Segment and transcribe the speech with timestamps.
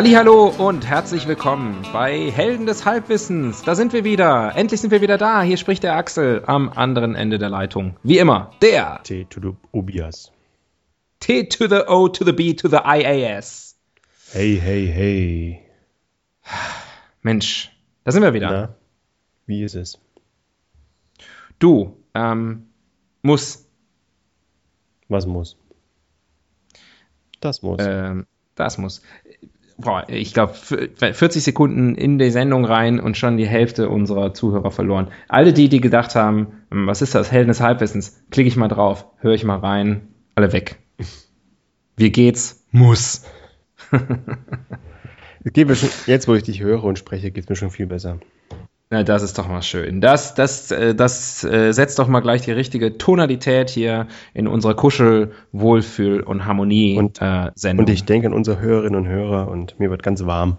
[0.00, 3.62] Hallo und herzlich willkommen bei Helden des Halbwissens.
[3.64, 4.54] Da sind wir wieder.
[4.54, 5.42] Endlich sind wir wieder da.
[5.42, 7.96] Hier spricht der Axel am anderen Ende der Leitung.
[8.04, 10.30] Wie immer, der T to the Obias.
[11.18, 13.76] T to the O to the B to the IAS.
[14.30, 15.62] Hey, hey, hey.
[17.22, 18.50] Mensch, da sind wir wieder.
[18.52, 18.74] Na,
[19.46, 19.98] wie ist es?
[21.58, 22.68] Du, ähm,
[23.22, 23.66] muss.
[25.08, 25.56] Was muss?
[27.40, 27.80] Das muss.
[27.80, 29.02] Ähm, das muss
[29.78, 34.70] boah, ich glaube, 40 Sekunden in die Sendung rein und schon die Hälfte unserer Zuhörer
[34.70, 35.08] verloren.
[35.28, 38.68] Alle die, die gedacht haben, hm, was ist das, Helden des Halbwissens, klicke ich mal
[38.68, 40.78] drauf, höre ich mal rein, alle weg.
[41.96, 42.66] Wie geht's?
[42.70, 43.24] Muss.
[45.44, 47.86] geht mir schon, jetzt, wo ich dich höre und spreche, geht es mir schon viel
[47.86, 48.18] besser.
[48.90, 50.00] Na, das ist doch mal schön.
[50.00, 54.74] Das, das, äh, das äh, setzt doch mal gleich die richtige Tonalität hier in unserer
[54.74, 57.04] Kuschel-, Wohlfühl- und Harmonie-Sendung.
[57.04, 60.56] Und, äh, und ich denke an unsere Hörerinnen und Hörer und mir wird ganz warm.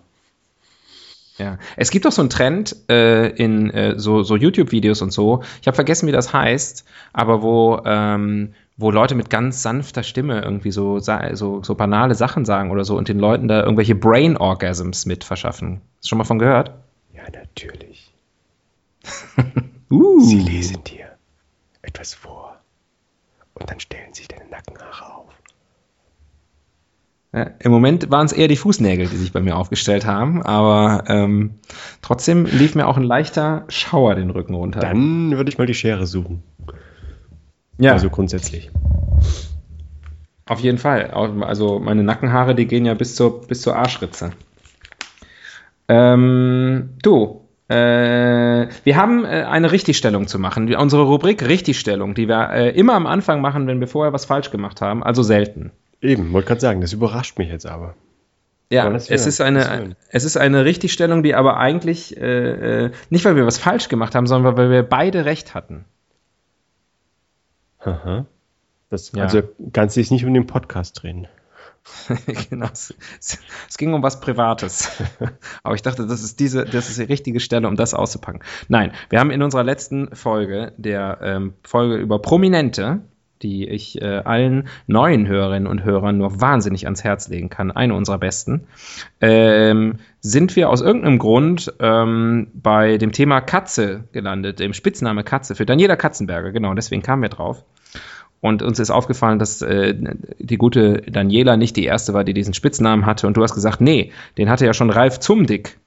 [1.40, 5.42] Ja, es gibt doch so einen Trend äh, in äh, so, so YouTube-Videos und so.
[5.62, 10.42] Ich habe vergessen, wie das heißt, aber wo ähm, wo Leute mit ganz sanfter Stimme
[10.42, 14.38] irgendwie so, so, so banale Sachen sagen oder so und den Leuten da irgendwelche Brain
[14.38, 15.82] Orgasms mit verschaffen.
[15.98, 16.72] Hast du schon mal von gehört?
[17.14, 18.09] Ja, natürlich.
[19.92, 20.20] uh.
[20.22, 21.18] Sie lesen dir
[21.82, 22.58] etwas vor
[23.54, 25.34] und dann stellen sich deine Nackenhaare auf.
[27.32, 31.04] Ja, Im Moment waren es eher die Fußnägel, die sich bei mir aufgestellt haben, aber
[31.08, 31.60] ähm,
[32.02, 34.80] trotzdem lief mir auch ein leichter Schauer den Rücken runter.
[34.80, 36.42] Dann würde ich mal die Schere suchen.
[37.78, 37.94] Ja.
[37.94, 38.72] Also grundsätzlich.
[40.46, 41.12] Auf jeden Fall.
[41.12, 44.32] Also meine Nackenhaare, die gehen ja bis zur, bis zur Arschritze.
[45.88, 50.74] Ähm, du, wir haben äh, eine Richtigstellung zu machen.
[50.74, 54.50] Unsere Rubrik Richtigstellung, die wir äh, immer am Anfang machen, wenn wir vorher was falsch
[54.50, 55.72] gemacht haben, also selten.
[56.02, 57.96] Eben, wollte gerade sagen, das überrascht mich jetzt aber.
[58.72, 63.36] Ja, es ist, eine, es ist eine Richtigstellung, die aber eigentlich äh, äh, nicht, weil
[63.36, 65.86] wir was falsch gemacht haben, sondern weil wir beide recht hatten.
[67.80, 68.26] Aha.
[68.92, 69.24] Das, ja.
[69.24, 69.42] Also
[69.74, 71.28] kannst du dich nicht um den Podcast drehen.
[72.50, 72.68] genau.
[72.74, 72.98] Es,
[73.78, 74.92] ging um was Privates.
[75.64, 78.42] Aber ich dachte, das ist diese, das ist die richtige Stelle, um das auszupacken.
[78.68, 83.02] Nein, wir haben in unserer letzten Folge, der ähm, Folge über Prominente,
[83.42, 87.94] die ich äh, allen neuen Hörerinnen und Hörern nur wahnsinnig ans Herz legen kann, eine
[87.94, 88.68] unserer besten,
[89.22, 95.56] ähm, sind wir aus irgendeinem Grund ähm, bei dem Thema Katze gelandet, dem Spitzname Katze
[95.56, 97.64] für Daniela Katzenberger, genau, deswegen kamen wir drauf.
[98.42, 99.96] Und uns ist aufgefallen, dass äh,
[100.40, 103.28] die gute Daniela nicht die erste war, die diesen Spitznamen hatte.
[103.28, 105.78] Und du hast gesagt, nee, den hatte ja schon Ralf Zumdick,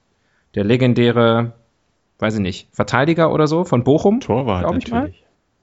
[0.53, 1.53] der legendäre,
[2.19, 4.19] weiß ich nicht, Verteidiger oder so von Bochum.
[4.19, 4.91] Torwart, ich natürlich.
[4.91, 5.13] Mal.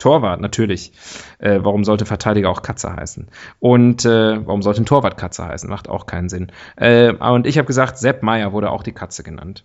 [0.00, 0.92] Torwart, natürlich.
[1.38, 3.28] Äh, warum sollte Verteidiger auch Katze heißen?
[3.60, 5.70] Und äh, warum sollte ein Torwart Katze heißen?
[5.70, 6.50] Macht auch keinen Sinn.
[6.76, 9.62] Äh, und ich habe gesagt, Sepp Meier wurde auch die Katze genannt.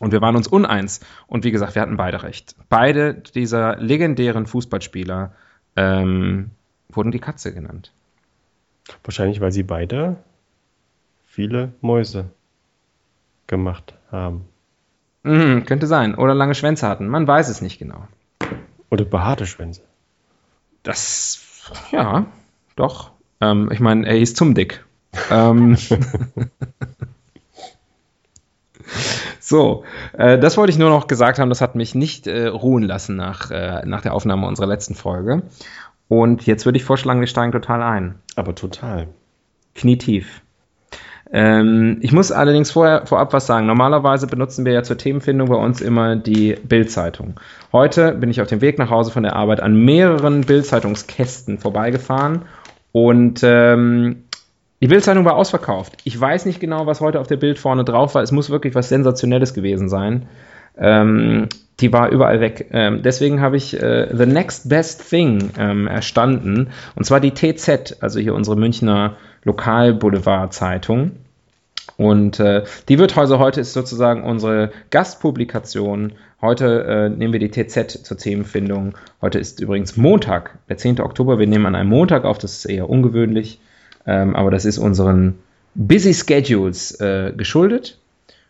[0.00, 1.00] Und wir waren uns uneins.
[1.26, 2.56] Und wie gesagt, wir hatten beide recht.
[2.70, 5.32] Beide dieser legendären Fußballspieler
[5.76, 6.50] ähm,
[6.88, 7.92] wurden die Katze genannt.
[9.04, 10.16] Wahrscheinlich, weil sie beide
[11.26, 12.30] viele Mäuse
[13.46, 14.46] gemacht haben.
[15.22, 16.14] Mhm, könnte sein.
[16.14, 17.08] Oder lange Schwänze hatten.
[17.08, 18.06] Man weiß es nicht genau.
[18.90, 19.82] Oder behaarte Schwänze.
[20.82, 22.26] Das, ja,
[22.76, 23.12] doch.
[23.40, 24.84] Ähm, ich meine, er hieß zum Dick.
[25.30, 25.76] ähm,
[29.50, 29.82] So,
[30.16, 31.48] äh, das wollte ich nur noch gesagt haben.
[31.48, 35.42] Das hat mich nicht äh, ruhen lassen nach, äh, nach der Aufnahme unserer letzten Folge.
[36.06, 38.14] Und jetzt würde ich vorschlagen, wir steigen total ein.
[38.36, 39.08] Aber total.
[39.74, 40.42] Knietief.
[41.32, 43.66] Ähm, ich muss allerdings vorher, vorab was sagen.
[43.66, 47.40] Normalerweise benutzen wir ja zur Themenfindung bei uns immer die Bildzeitung.
[47.72, 52.42] Heute bin ich auf dem Weg nach Hause von der Arbeit an mehreren Bildzeitungskästen vorbeigefahren
[52.92, 54.26] und ähm,
[54.80, 55.94] die Bildzeitung war ausverkauft.
[56.04, 58.22] Ich weiß nicht genau, was heute auf der Bild vorne drauf war.
[58.22, 60.26] Es muss wirklich was Sensationelles gewesen sein.
[60.78, 61.48] Ähm,
[61.80, 62.68] die war überall weg.
[62.72, 66.68] Ähm, deswegen habe ich äh, The Next Best Thing ähm, erstanden.
[66.94, 71.12] Und zwar die TZ, also hier unsere Münchner Lokalboulevard-Zeitung.
[71.96, 76.12] Und äh, die wird heute, heute ist sozusagen unsere Gastpublikation.
[76.40, 78.94] Heute äh, nehmen wir die TZ zur Themenfindung.
[79.20, 81.00] Heute ist übrigens Montag, der 10.
[81.00, 81.38] Oktober.
[81.38, 83.60] Wir nehmen an einem Montag auf, das ist eher ungewöhnlich.
[84.06, 85.38] Ähm, aber das ist unseren
[85.74, 87.98] Busy Schedules äh, geschuldet.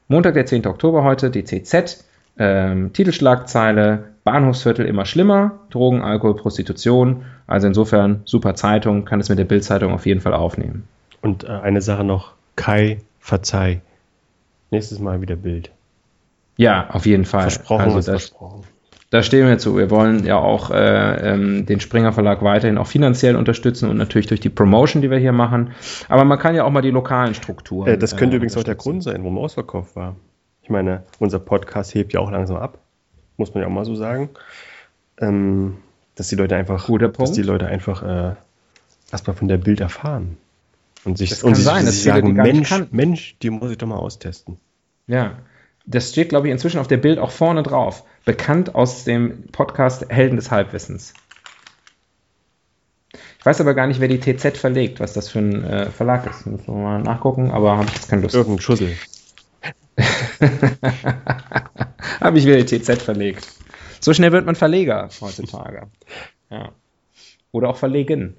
[0.09, 0.67] Montag, der 10.
[0.67, 2.05] Oktober heute, TZ.
[2.39, 7.25] Ähm, Titelschlagzeile, Bahnhofsviertel immer schlimmer, Drogen, Alkohol, Prostitution.
[7.47, 10.89] Also insofern super Zeitung, kann es mit der Bildzeitung auf jeden Fall aufnehmen.
[11.21, 13.81] Und äh, eine Sache noch, Kai, verzeih.
[14.71, 15.71] Nächstes Mal wieder Bild.
[16.57, 17.43] Ja, auf jeden Fall.
[17.43, 18.65] Versprochen also ist das, versprochen.
[19.11, 19.77] Da stehen wir zu.
[19.77, 24.29] Wir wollen ja auch äh, ähm, den Springer Verlag weiterhin auch finanziell unterstützen und natürlich
[24.29, 25.73] durch die Promotion, die wir hier machen.
[26.09, 27.89] Aber man kann ja auch mal die lokalen Strukturen.
[27.89, 28.77] Äh, das könnte äh, übrigens auch der.
[28.77, 30.15] Grund sein, warum er ausverkauft war.
[30.63, 32.79] Ich meine, unser Podcast hebt ja auch langsam ab.
[33.37, 34.31] Muss man ja auch mal so sagen.
[35.19, 35.79] Ähm,
[36.15, 38.35] dass die Leute einfach, dass die Leute einfach äh,
[39.11, 40.37] erstmal von der Bild erfahren.
[41.05, 42.75] Und sich, Das und sich, sein, sich viele sagen, die Mensch.
[42.93, 44.59] Mensch, die muss ich doch mal austesten.
[45.09, 45.39] Ja.
[45.87, 48.05] Das steht, glaube ich, inzwischen auf der Bild auch vorne drauf.
[48.25, 51.15] Bekannt aus dem Podcast Helden des Halbwissens.
[53.39, 56.27] Ich weiß aber gar nicht, wer die TZ verlegt, was das für ein äh, Verlag
[56.27, 56.47] ist.
[56.47, 58.35] Müssen wir mal nachgucken, aber habe ich jetzt keine Lust.
[58.35, 58.95] Irgendein Schussel.
[62.21, 63.49] habe ich wieder die TZ verlegt.
[64.01, 65.87] So schnell wird man Verleger heutzutage.
[66.51, 66.73] Ja.
[67.53, 68.37] Oder auch verlegen.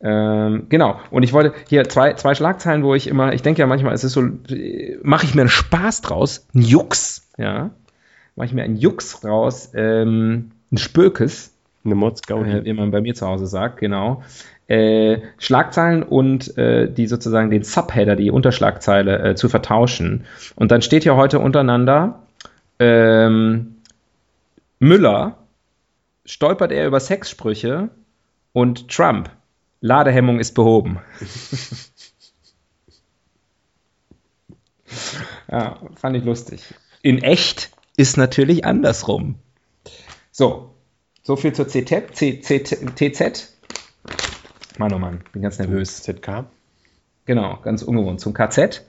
[0.00, 1.00] Ähm, genau.
[1.10, 4.04] Und ich wollte hier zwei, zwei Schlagzeilen, wo ich immer, ich denke ja manchmal, es
[4.04, 7.70] ist so, äh, mache ich mir einen Spaß draus, ein Jux, ja.
[8.36, 11.52] Mache ich mir einen Jux raus, ähm, ein Spökes,
[11.84, 12.50] Eine Mods-Gaudi.
[12.50, 14.22] äh, wie man bei mir zu Hause sagt, genau.
[14.68, 20.24] Äh, Schlagzeilen und äh, die sozusagen den Subheader, die Unterschlagzeile äh, zu vertauschen.
[20.54, 22.20] Und dann steht hier heute untereinander
[22.78, 23.76] ähm,
[24.80, 25.38] Müller,
[26.24, 27.88] stolpert er über Sexsprüche
[28.52, 29.30] und Trump,
[29.80, 30.98] Ladehemmung ist behoben.
[35.50, 36.74] ja, fand ich lustig.
[37.02, 39.36] In echt ist natürlich andersrum.
[40.30, 40.74] So,
[41.22, 43.52] so viel zur CT, C, C, TZ.
[44.78, 46.02] Mann, oh Mann, bin ganz nervös.
[46.02, 46.44] ZK.
[47.24, 48.84] Genau, ganz ungewohnt zum KZ.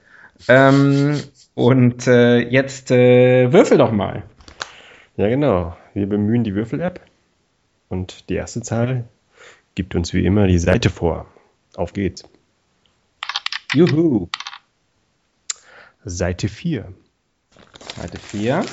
[0.47, 1.19] Ähm,
[1.55, 4.23] und äh, jetzt äh, würfel doch mal.
[5.15, 5.75] Ja, genau.
[5.93, 7.01] Wir bemühen die Würfel-App.
[7.89, 9.05] Und die erste Zahl
[9.73, 11.25] gibt uns wie immer die Seite vor.
[11.75, 12.23] Auf geht's.
[13.73, 14.27] Juhu.
[16.03, 16.93] Seite 4.
[17.95, 18.65] Seite 4.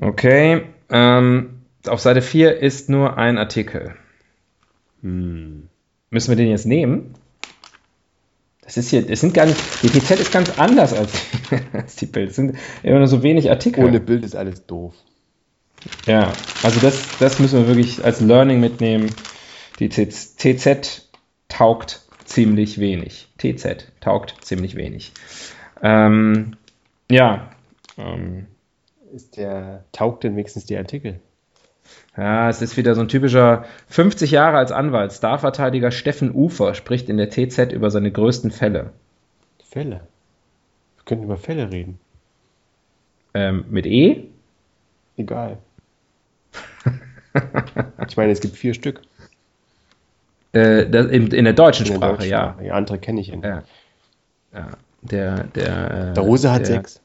[0.00, 0.62] Okay.
[0.90, 3.94] Ähm, auf Seite 4 ist nur ein Artikel.
[5.02, 5.68] Hm.
[6.10, 7.14] Müssen wir den jetzt nehmen?
[8.62, 11.12] Das ist hier, das sind gar nicht, die TZ ist ganz anders als,
[11.72, 12.30] als die Bild.
[12.30, 13.84] Es sind immer nur so wenig Artikel.
[13.84, 14.94] Ohne Bild ist alles doof.
[16.06, 16.32] Ja,
[16.62, 19.10] also das, das müssen wir wirklich als Learning mitnehmen.
[19.80, 21.08] Die TZ TZ
[21.48, 23.28] taugt ziemlich wenig.
[23.36, 25.12] TZ taugt ziemlich wenig.
[25.82, 26.56] Ähm,
[27.10, 27.50] ja,
[27.98, 28.46] ähm,
[29.14, 31.20] Ist der, taugt denn wenigstens die Artikel?
[32.16, 35.12] ja, es ist wieder so ein typischer 50 Jahre als Anwalt.
[35.12, 38.90] Starverteidiger Steffen Ufer spricht in der TZ über seine größten Fälle.
[39.62, 40.00] Fälle.
[40.96, 42.00] Wir könnten über Fälle reden.
[43.34, 44.28] Ähm, mit E?
[45.16, 45.58] Egal.
[48.08, 49.00] ich meine, es gibt vier Stück.
[50.52, 52.58] Äh, das, in, in der deutschen in der Sprache, deutschen ja.
[52.60, 53.44] Ja, andere kenne ich ja nicht.
[53.44, 53.62] ja.
[54.52, 54.68] Ja,
[55.02, 57.00] der, der, äh, Der Rose hat der, sechs.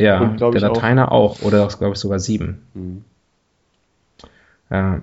[0.00, 1.42] Ja, Und, der ich, auch- Lateiner auch.
[1.42, 2.62] Oder glaube ich sogar sieben.
[2.74, 3.04] Hm.
[4.70, 5.00] Ja.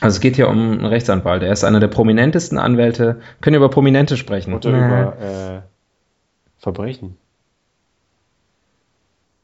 [0.00, 1.42] Also es geht hier um einen Rechtsanwalt.
[1.42, 3.20] Er ist einer der prominentesten Anwälte.
[3.40, 4.54] Können wir über Prominente sprechen?
[4.54, 4.78] Oder Nee.
[4.86, 5.60] über äh,
[6.58, 7.16] Verbrechen.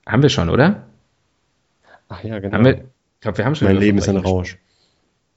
[0.07, 0.83] Haben wir schon, oder?
[2.09, 2.62] Ach ja, genau.
[2.65, 2.83] Wir, ich
[3.21, 4.57] glaube, wir haben schon mein Leben ist ein Rausch.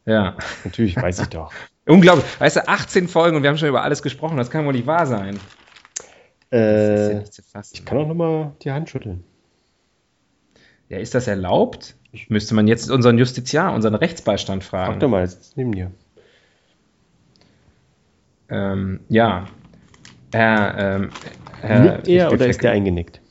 [0.06, 0.36] Ja.
[0.64, 1.52] Natürlich, weiß ich doch.
[1.88, 2.26] Unglaublich.
[2.40, 4.38] Weißt du, 18 Folgen und wir haben schon über alles gesprochen.
[4.38, 5.40] Das kann wohl nicht wahr sein.
[6.52, 6.58] Ja
[7.20, 7.76] Äh, zu fassen.
[7.76, 9.24] ich kann auch nochmal die Hand schütteln.
[10.88, 11.96] Ja, ist das erlaubt?
[12.30, 15.00] Müsste man jetzt unseren Justiziar, unseren Rechtsbeistand Frag fragen.
[15.00, 15.92] doch mal, jetzt neben dir.
[18.50, 19.46] Ähm, ja.
[20.34, 21.10] Herr, ähm,
[21.62, 23.22] Herr, Nickt er oder ist der eingenickt?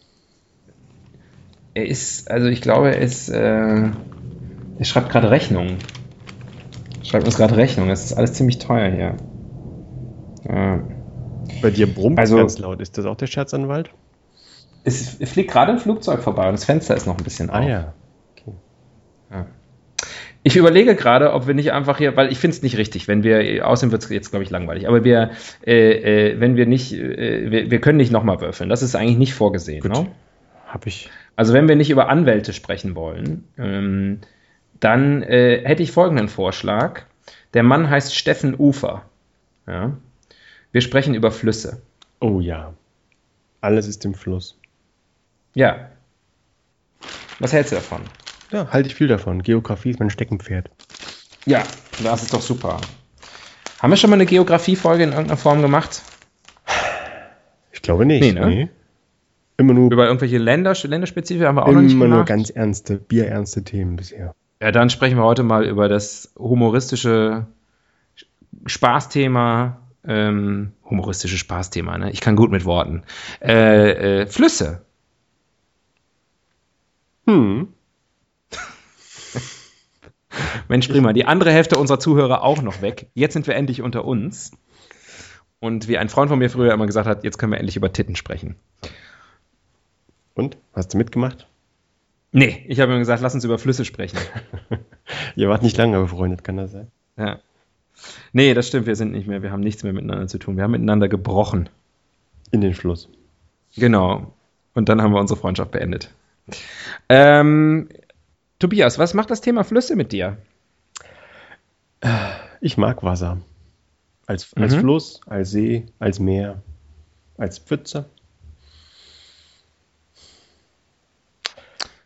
[1.75, 5.79] Er ist, also ich glaube, er ist, äh, er schreibt gerade Rechnungen.
[7.03, 7.91] Schreibt uns gerade Rechnungen.
[7.91, 9.17] Das ist alles ziemlich teuer hier.
[10.49, 10.81] Ja.
[11.63, 12.81] Bei dir brummt Also- ganz laut.
[12.81, 13.91] Ist das auch der Scherzanwalt?
[14.85, 17.69] Es, fliegt gerade ein Flugzeug vorbei und das Fenster ist noch ein bisschen Ah auf.
[17.69, 17.95] ja.
[20.45, 23.23] Ich überlege gerade, ob wir nicht einfach hier, weil ich finde es nicht richtig, wenn
[23.25, 25.33] wir, außerdem wird es jetzt, glaube ich, langweilig, aber wir,
[25.67, 28.71] äh, äh, wenn wir nicht, äh, wir, wir können nicht nochmal würfeln.
[28.71, 29.81] Das ist eigentlich nicht vorgesehen.
[29.83, 29.93] Gut.
[29.93, 30.07] Ne?
[30.67, 31.11] Hab ich.
[31.37, 34.21] Also wenn wir nicht über Anwälte sprechen wollen, ähm,
[34.81, 37.03] dann äh, hätte ich folgenden Vorschlag.
[37.53, 39.03] Der Mann heißt Steffen Ufer.
[39.67, 39.97] Ja.
[40.73, 41.81] Wir sprechen über Flüsse.
[42.21, 42.75] Oh ja.
[43.61, 44.59] Alles ist im Fluss.
[45.55, 45.89] Ja.
[47.39, 48.03] Was hältst du davon?
[48.51, 49.43] Ja, halte ich viel davon.
[49.43, 50.71] Geografie ist mein Steckenpferd.
[51.47, 51.63] Ja,
[52.03, 52.81] das ist doch super.
[53.81, 56.03] Haben wir schon mal eine Geografie-Folge in irgendeiner Form gemacht?
[57.73, 58.21] Ich glaube nicht.
[58.21, 58.69] Nee, ne?
[59.57, 62.29] Immer nur, Über irgendwelche Länder, Länderspezifik haben wir auch noch nicht immer nur gemacht.
[62.29, 64.35] ganz ernste, bierernste Themen bisher.
[64.61, 67.47] Ja, dann sprechen wir heute mal über das humoristische
[68.67, 69.79] Spaßthema.
[70.09, 72.11] Ähm, humoristische Spaßthema, ne?
[72.11, 73.03] Ich kann gut mit Worten.
[73.43, 74.81] Äh, äh, Flüsse.
[77.27, 77.69] Hm.
[80.69, 81.13] Mensch, prima.
[81.13, 83.11] Die andere Hälfte unserer Zuhörer auch noch weg.
[83.13, 84.53] Jetzt sind wir endlich unter uns.
[85.61, 87.93] Und wie ein Freund von mir früher immer gesagt hat, jetzt können wir endlich über
[87.93, 88.57] Titten sprechen.
[90.33, 90.57] Und?
[90.73, 91.49] Hast du mitgemacht?
[92.33, 94.19] Nee, ich habe ihm gesagt, lass uns über Flüsse sprechen.
[95.37, 96.91] Ihr wart nicht lange befreundet, kann das sein?
[97.19, 97.41] Ja.
[98.33, 100.57] Nee, das stimmt, wir sind nicht mehr, wir haben nichts mehr miteinander zu tun.
[100.57, 101.69] Wir haben miteinander gebrochen.
[102.51, 103.09] In den Fluss.
[103.77, 104.33] Genau.
[104.75, 106.11] Und dann haben wir unsere Freundschaft beendet.
[107.09, 107.89] Ähm,
[108.59, 110.39] Tobias, was macht das Thema Flüsse mit dir?
[112.61, 113.39] Ich mag Wasser.
[114.27, 114.81] Als, als Mhm.
[114.81, 116.63] Fluss, als See, als Meer,
[117.37, 118.05] als Pfütze.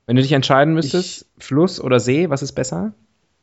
[0.06, 2.92] Wenn du dich entscheiden müsstest, Fluss oder See, was ist besser?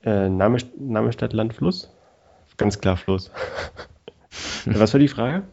[0.03, 1.89] Äh, Name, Name Stadt, Land, Fluss?
[2.59, 3.31] Ganz klar Fluss.
[4.65, 5.43] Was war die Frage?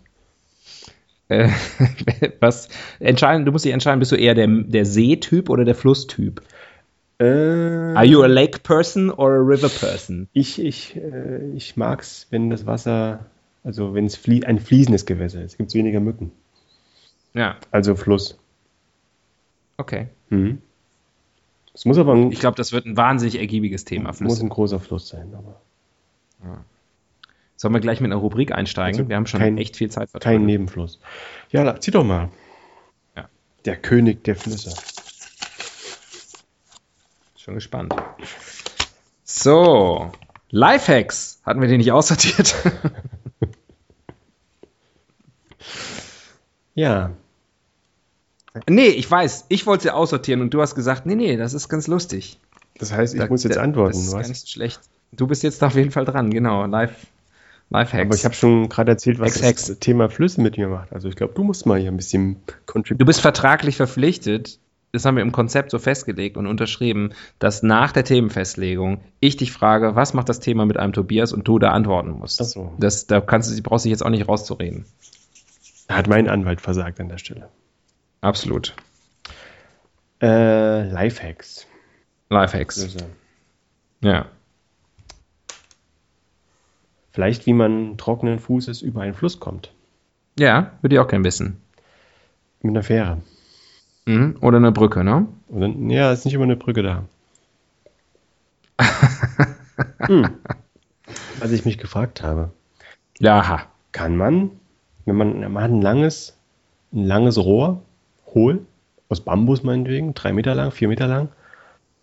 [1.29, 1.49] Äh,
[2.41, 2.69] was
[3.01, 6.41] entscheiden, du musst dich entscheiden, bist du eher der, der Seetyp oder der Flusstyp?
[7.19, 10.29] Äh, Are you a lake person or a river person?
[10.33, 13.27] ich ich, äh, ich mag es, wenn das Wasser,
[13.65, 15.57] also wenn es flie ein fließendes Gewässer ist.
[15.57, 16.31] Gibt es weniger Mücken.
[17.35, 18.39] Ja, Also Fluss.
[19.79, 20.09] okay.
[20.31, 20.61] Mhm.
[21.75, 24.45] Es muss aber ein, Ich glaube, das wird ein wahnsinnig ergiebiges Thema, muss Flüsse.
[24.45, 25.33] ein großer Fluss sein.
[25.35, 25.61] Aber
[27.57, 29.01] Sollen wir gleich mit einer Rubrik einsteigen?
[29.01, 30.47] Also wir haben schon kein- echt viel Zeit kein vertragen.
[30.47, 31.01] Nebenfluss.
[31.51, 32.29] Ja, zieh doch mal.
[33.17, 33.29] Ja.
[33.65, 34.75] Der König der Flüsse.
[37.39, 37.95] Schon gespannt.
[39.25, 40.11] So,
[40.51, 41.41] Lifehacks.
[41.45, 42.55] Hatten wir die nicht aussortiert?
[46.75, 47.13] Ja,
[48.69, 49.47] nee, ich weiß.
[49.49, 52.39] Ich wollte sie aussortieren und du hast gesagt, nee, nee, das ist ganz lustig.
[52.79, 54.29] das heißt, ich Da- muss jetzt antworten, Das ist gar was?
[54.29, 54.81] nicht so schlecht.
[55.13, 56.67] Du bist jetzt auf jeden Fall dran, genau.
[56.67, 57.07] Live,
[57.71, 58.07] Lifehacks.
[58.07, 60.93] Aber ich habe schon gerade erzählt, was das Thema Flüsse mit mir macht.
[60.93, 62.99] Also ich glaube, du musst mal hier ein bisschen contributen.
[62.99, 64.61] Du bist vertraglich verpflichtet,
[64.93, 69.53] das haben wir im Konzept so festgelegt und unterschrieben, dass nach der Themenfestlegung ich dich
[69.53, 72.41] frage, was macht das Thema mit einem Tobias und du da antworten musst.
[72.41, 72.73] Ach so.
[72.79, 74.87] Das, da kannst du, brauchst du dich jetzt auch nicht rauszureden.
[75.89, 77.49] Da hat mein Anwalt versagt an der Stelle.
[78.21, 78.75] Absolut.
[80.23, 81.67] Äh, Lifehacks.
[82.31, 82.97] Lifehacks.
[84.01, 84.27] Ja.
[87.17, 89.73] Vielleicht, wie man trockenen Fußes über einen Fluss kommt.
[90.39, 91.63] Ja, würde ich auch gerne wissen.
[92.61, 93.23] Mit einer Fähre.
[94.05, 94.37] Mhm.
[94.43, 95.27] Oder eine Brücke, ne?
[95.49, 97.05] Dann, ja, ist nicht immer eine Brücke da.
[100.01, 100.29] hm.
[101.39, 102.51] Was ich mich gefragt habe,
[103.19, 104.51] Ja, kann man,
[105.07, 106.37] wenn man, man hat ein langes,
[106.93, 107.81] ein langes Rohr,
[108.35, 108.67] hohl,
[109.09, 111.31] aus Bambus meinetwegen, drei Meter lang, vier Meter lang,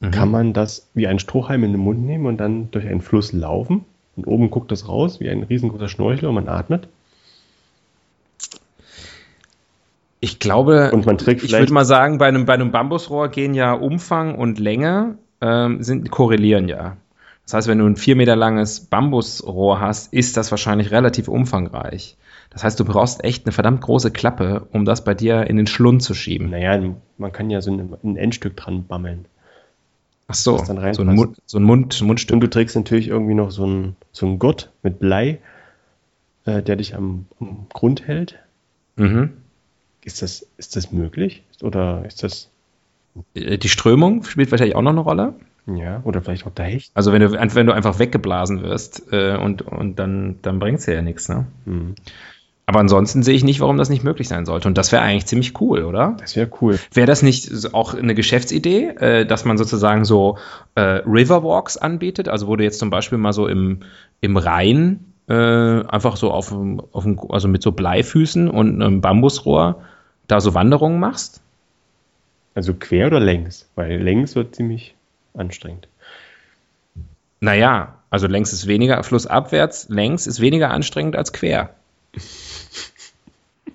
[0.10, 3.32] kann man das wie ein Strohhalm in den Mund nehmen und dann durch einen Fluss
[3.32, 6.88] laufen und oben guckt das raus wie ein riesengroßer Schnorchel und man atmet.
[10.20, 13.54] Ich glaube, Und man trägt ich würde mal sagen, bei einem, bei einem Bambusrohr gehen
[13.54, 16.96] ja Umfang und Länge ähm, sind, korrelieren ja.
[17.44, 22.16] Das heißt, wenn du ein vier Meter langes Bambusrohr hast, ist das wahrscheinlich relativ umfangreich.
[22.52, 25.68] Das heißt, du brauchst echt eine verdammt große Klappe, um das bei dir in den
[25.68, 26.52] Schlund zu schieben.
[26.52, 26.82] Naja,
[27.18, 29.26] man kann ja so ein, ein Endstück dran bammeln.
[30.34, 32.34] Ach so, so ein, Mund, so ein Mund, Mundstück.
[32.34, 35.40] Und du trägst natürlich irgendwie noch so einen so einen Gurt mit Blei,
[36.46, 38.40] äh, der dich am, am Grund hält.
[38.96, 39.30] Mhm.
[40.04, 41.44] Ist das, ist das möglich?
[41.62, 42.50] Oder ist das,
[43.36, 45.34] Äh, Die Strömung spielt wahrscheinlich auch noch eine Rolle.
[45.66, 46.92] ja, oder vielleicht auch der Hecht?
[46.94, 50.86] Also wenn du, wenn du einfach weggeblasen wirst äh, und, und dann, dann bringt es
[50.88, 51.30] ja nichts.
[51.30, 51.46] Ne?
[51.66, 51.96] Hm.
[52.66, 54.70] Aber ansonsten sehe ich nicht, warum das nicht möglich sein sollte.
[54.70, 56.16] Und das wäre eigentlich ziemlich cool, oder?
[56.20, 56.80] Das wäre cool.
[56.94, 60.38] Wäre das nicht auch eine Geschäftsidee, äh, dass man sozusagen so
[60.76, 62.30] äh, Riverwalks anbietet?
[62.30, 63.80] Also wo du jetzt zum Beispiel mal so im,
[64.22, 66.54] im Rhein äh, einfach so auf,
[66.94, 69.82] auf also mit so Bleifüßen und einem Bambusrohr
[70.28, 71.42] da so Wanderungen machst?
[72.56, 73.68] Also quer oder längs?
[73.76, 74.96] Weil längs wird ziemlich
[75.34, 75.90] anstrengend.
[77.42, 81.72] Naja, also längs ist weniger, flussabwärts, längs ist weniger anstrengend als quer.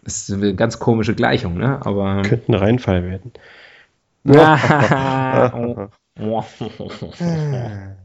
[0.09, 1.85] Das ist eine ganz komische Gleichung, ne?
[1.85, 2.23] Aber.
[2.23, 3.33] Könnte ein Reinfall werden.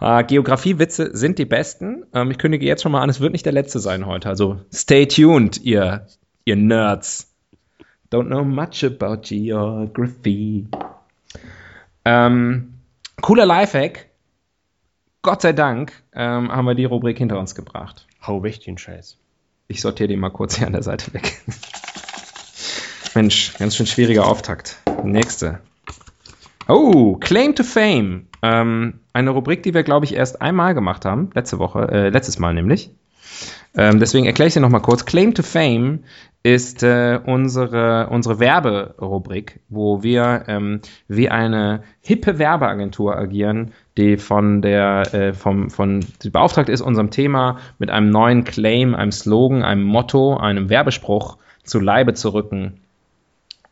[0.00, 2.06] Ah, Geografiewitze sind die besten.
[2.14, 4.30] Ähm, ich kündige jetzt schon mal an, es wird nicht der letzte sein heute.
[4.30, 6.06] Also stay tuned, ihr,
[6.46, 7.30] ihr Nerds.
[8.10, 10.68] Don't know much about geography.
[12.06, 12.78] Ähm,
[13.20, 14.08] cooler Lifehack.
[15.20, 18.06] Gott sei Dank ähm, haben wir die Rubrik hinter uns gebracht.
[18.26, 19.18] Hau weg den Scheiß.
[19.68, 21.40] Ich sortiere die mal kurz hier an der Seite weg.
[23.14, 24.78] Mensch, ganz schön schwieriger Auftakt.
[25.04, 25.60] Nächste.
[26.68, 28.26] Oh, Claim to Fame.
[28.42, 32.38] Ähm, eine Rubrik, die wir, glaube ich, erst einmal gemacht haben, letzte Woche, äh, letztes
[32.38, 32.90] Mal nämlich.
[33.74, 35.04] Ähm, deswegen erkläre ich dir nochmal kurz.
[35.04, 36.04] Claim to Fame
[36.42, 44.62] ist äh, unsere, unsere Werberubrik, wo wir ähm, wie eine hippe Werbeagentur agieren, die von
[44.62, 49.62] der, äh, vom, von, die beauftragt ist, unserem Thema mit einem neuen Claim, einem Slogan,
[49.62, 52.80] einem Motto, einem Werbespruch zu Leibe zu rücken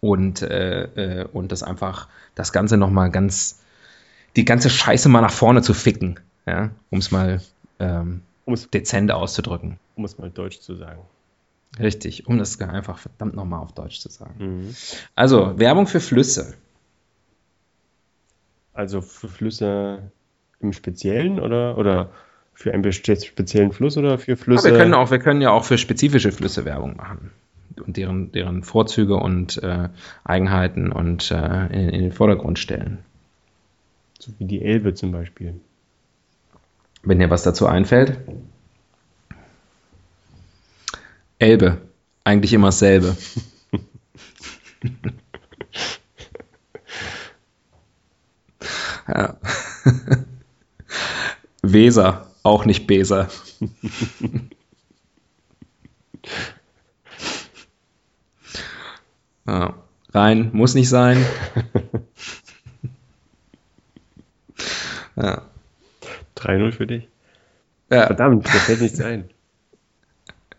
[0.01, 0.83] und, äh,
[1.23, 3.61] äh, und das einfach, das Ganze nochmal ganz,
[4.37, 7.41] die ganze Scheiße mal nach vorne zu ficken, ja, um es mal
[7.79, 8.23] ähm,
[8.73, 9.79] dezent auszudrücken.
[9.97, 11.01] Um es mal deutsch zu sagen.
[11.79, 14.35] Richtig, um das einfach verdammt nochmal auf Deutsch zu sagen.
[14.39, 14.75] Mhm.
[15.15, 16.55] Also, Werbung für Flüsse.
[18.81, 20.11] Also für Flüsse
[20.59, 22.13] im Speziellen oder, oder
[22.55, 24.69] für einen speziellen Fluss oder für Flüsse?
[24.69, 27.31] Ja, wir, können auch, wir können ja auch für spezifische Flüsse Werbung machen
[27.87, 29.91] und deren, deren Vorzüge und äh,
[30.25, 33.01] Eigenheiten und äh, in, in, den Vordergrund stellen.
[34.19, 35.61] So wie die Elbe zum Beispiel.
[37.03, 38.17] Wenn dir was dazu einfällt.
[41.39, 41.83] Elbe.
[42.25, 43.15] Eigentlich immer dasselbe.
[49.15, 49.37] ja.
[51.63, 53.29] Weser, auch nicht Beser.
[59.47, 59.75] Ja.
[60.13, 61.25] Rein, muss nicht sein.
[65.17, 65.43] ja.
[66.37, 67.09] 3-0 für dich?
[67.91, 68.07] Ja.
[68.07, 69.29] Verdammt, mir fällt nichts ein.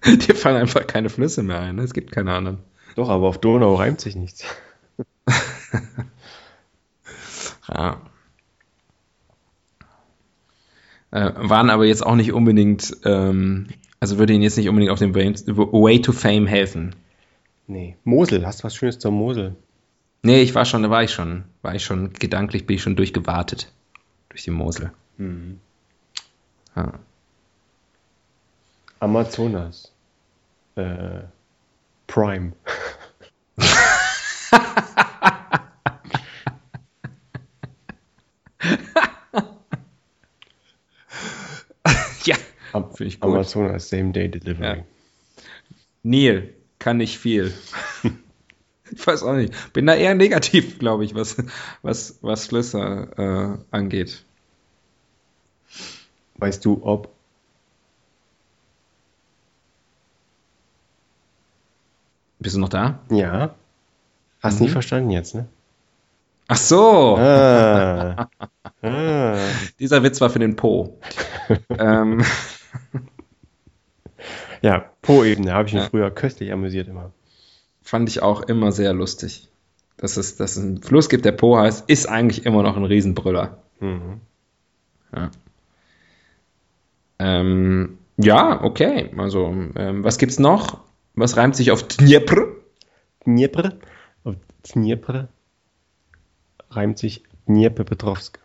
[0.06, 1.84] Dir fallen einfach keine Flüsse mehr ein, ne?
[1.84, 2.58] es gibt keine anderen.
[2.96, 4.44] Doch, aber auf Donau reimt sich nichts.
[7.70, 8.02] ja.
[11.12, 13.67] Äh, waren aber jetzt auch nicht unbedingt, ähm,
[14.00, 16.95] also würde Ihnen jetzt nicht unbedingt auf dem Way to Fame helfen.
[17.67, 17.97] Nee.
[18.04, 19.56] Mosel, hast du was Schönes zur Mosel?
[20.24, 22.95] Nee, ich war schon, da war ich schon, war ich schon, gedanklich bin ich schon
[22.95, 23.71] durchgewartet.
[24.30, 24.91] Durch die Mosel.
[25.17, 25.60] Mhm.
[26.76, 26.93] Ja.
[29.00, 29.91] Amazonas.
[30.76, 31.21] Äh,
[32.08, 32.54] Prime.
[42.26, 42.36] ja,
[42.72, 43.32] finde ich gut.
[43.32, 44.78] Amazonas Same Day Delivery.
[44.78, 44.84] Ja.
[46.04, 47.54] Neil, kann nicht viel.
[48.92, 49.54] ich weiß auch nicht.
[49.74, 51.38] Bin da eher negativ, glaube ich, was,
[51.82, 54.24] was, was Flüsse äh, angeht.
[56.38, 57.10] Weißt du, ob
[62.42, 63.00] Bist du noch da?
[63.12, 63.54] Ja.
[64.42, 64.64] Hast mhm.
[64.64, 65.48] nicht verstanden jetzt, ne?
[66.48, 67.18] Ach so.
[67.18, 68.28] Ah.
[68.82, 69.38] ah.
[69.80, 71.00] Dieser Witz war für den Po.
[71.78, 72.24] ähm.
[74.62, 75.90] Ja, Po-Ebene habe ich mich ja.
[75.90, 77.12] früher köstlich amüsiert immer.
[77.82, 79.50] Fand ich auch immer sehr lustig.
[79.98, 82.86] Dass es, dass es einen Fluss gibt, der Po heißt, ist eigentlich immer noch ein
[82.86, 83.58] Riesenbrüller.
[83.80, 84.22] Mhm.
[85.16, 85.32] Ja.
[87.20, 89.12] Ähm, ja, okay.
[89.18, 90.82] Also, ähm, was gibt's noch?
[91.14, 92.56] Was reimt sich auf Dniepr?
[93.26, 93.74] Dniepr?
[94.24, 95.28] Auf Dniepr
[96.70, 98.40] reimt sich Dniepropetrovsk.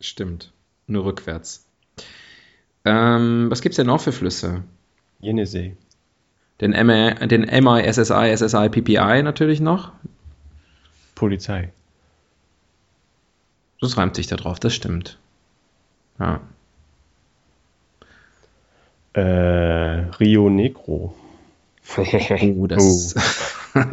[0.00, 0.52] Stimmt.
[0.86, 1.67] Nur rückwärts.
[2.84, 4.64] Ähm, was gibt es denn noch für Flüsse?
[5.20, 5.76] Jenesee.
[6.60, 9.92] Den, M den MI, SSI, SSI, PPI natürlich noch.
[11.14, 11.72] Polizei.
[13.80, 15.18] Das reimt sich da drauf, das stimmt.
[16.18, 16.40] Ja.
[19.12, 21.14] Äh, Rio Negro.
[21.96, 23.14] oh, das.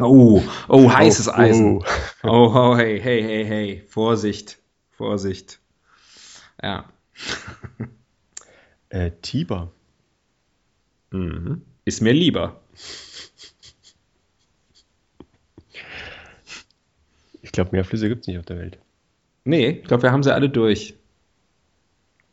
[0.40, 1.76] oh, oh heißes oh, Eisen.
[1.78, 1.84] Oh.
[2.24, 3.84] oh, oh, hey, hey, hey, hey.
[3.88, 4.58] Vorsicht.
[4.90, 5.60] Vorsicht.
[6.62, 6.84] Ja.
[8.96, 9.72] Äh, Tiber.
[11.10, 11.60] Mhm.
[11.84, 12.62] Ist mir lieber.
[17.42, 18.78] Ich glaube, mehr Flüsse gibt es nicht auf der Welt.
[19.44, 20.94] Nee, ich glaube, wir haben sie alle durch.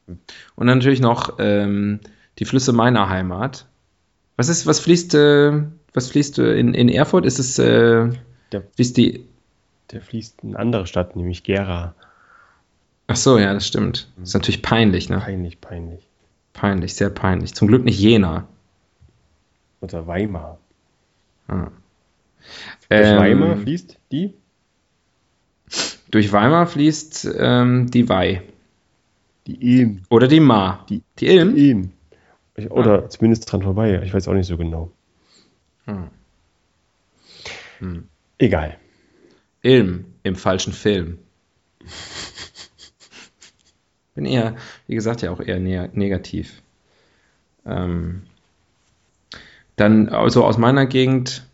[0.07, 1.99] Und dann natürlich noch ähm,
[2.39, 3.67] die Flüsse meiner Heimat.
[4.37, 7.25] Was ist, was fließt, äh, was fließt äh, in, in Erfurt?
[7.25, 8.09] Ist es, äh,
[8.53, 9.25] der, fließt die.
[9.91, 11.93] Der fließt in andere Stadt, nämlich Gera.
[13.07, 14.09] Ach so, ja, das stimmt.
[14.15, 15.19] Das ist natürlich peinlich, ne?
[15.19, 16.07] Peinlich, peinlich.
[16.53, 17.53] Peinlich, sehr peinlich.
[17.55, 18.47] Zum Glück nicht Jena.
[19.81, 20.59] Oder Weimar.
[21.47, 21.67] Ah.
[22.89, 24.33] Ähm, Weimar fließt die?
[26.09, 28.43] Durch Weimar fließt ähm, die Wei.
[29.47, 30.01] Die Ehm.
[30.09, 30.85] Oder die Ma.
[30.89, 31.55] Die, Die Ilm?
[31.55, 31.91] Die Ehm.
[32.55, 34.01] Ich, oder zumindest dran vorbei.
[34.03, 34.91] Ich weiß auch nicht so genau.
[35.85, 36.09] Hm.
[37.79, 38.07] Hm.
[38.37, 38.77] Egal.
[39.63, 41.17] Ilm im falschen Film.
[44.15, 44.55] Bin eher,
[44.87, 46.61] wie gesagt, ja auch eher ne negativ.
[47.65, 48.23] Ähm,
[49.75, 51.47] dann, also aus meiner Gegend,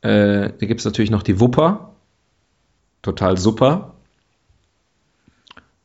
[0.00, 1.94] äh, da gibt es natürlich noch die Wupper.
[3.02, 3.94] Total super.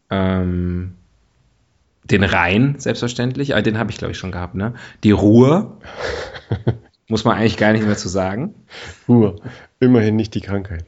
[0.10, 0.96] Ähm,
[2.04, 3.56] den Rhein, selbstverständlich.
[3.56, 4.76] Ah, den habe ich, glaube ich, schon gehabt, ne?
[5.04, 5.80] Die Ruhr.
[7.08, 8.56] Muss man eigentlich gar nicht mehr zu sagen.
[9.08, 9.36] Ruhe.
[9.80, 10.86] Immerhin nicht die Krankheit.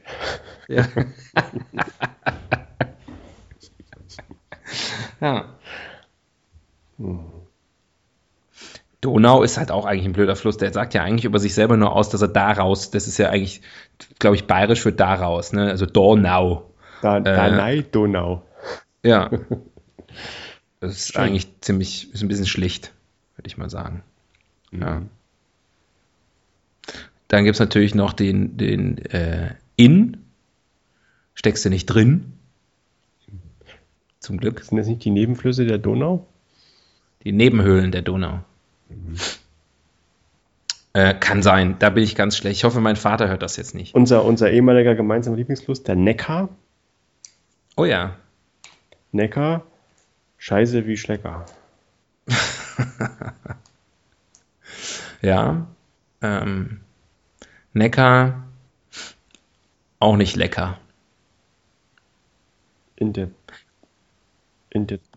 [0.68, 0.86] Ja.
[5.20, 5.44] ja.
[9.00, 10.56] Donau ist halt auch eigentlich ein blöder Fluss.
[10.56, 13.30] Der sagt ja eigentlich über sich selber nur aus, dass er daraus, das ist ja
[13.30, 13.60] eigentlich,
[14.18, 15.70] glaube ich, bayerisch für daraus, ne?
[15.70, 16.70] Also Donau.
[17.02, 18.42] Da, Danai Donau.
[19.02, 19.30] Ja.
[20.78, 21.22] Das ist Schön.
[21.22, 22.92] eigentlich ziemlich, ist ein bisschen schlicht,
[23.36, 24.02] würde ich mal sagen.
[24.72, 25.02] Ja.
[27.28, 30.18] Dann gibt es natürlich noch den, den äh, In.
[31.34, 32.35] Steckst du nicht drin.
[34.26, 34.60] Zum Glück.
[34.60, 36.26] Sind das nicht die Nebenflüsse der Donau?
[37.22, 38.40] Die Nebenhöhlen der Donau.
[40.92, 42.56] Äh, kann sein, da bin ich ganz schlecht.
[42.56, 43.94] Ich hoffe, mein Vater hört das jetzt nicht.
[43.94, 46.48] Unser, unser ehemaliger gemeinsamer Lieblingsfluss, der Neckar.
[47.76, 48.16] Oh ja,
[49.12, 49.64] Neckar,
[50.38, 51.46] scheiße wie Schlecker.
[55.22, 55.68] ja.
[56.20, 56.80] Ähm,
[57.74, 58.48] Neckar,
[60.00, 60.80] auch nicht lecker.
[62.96, 63.30] In der.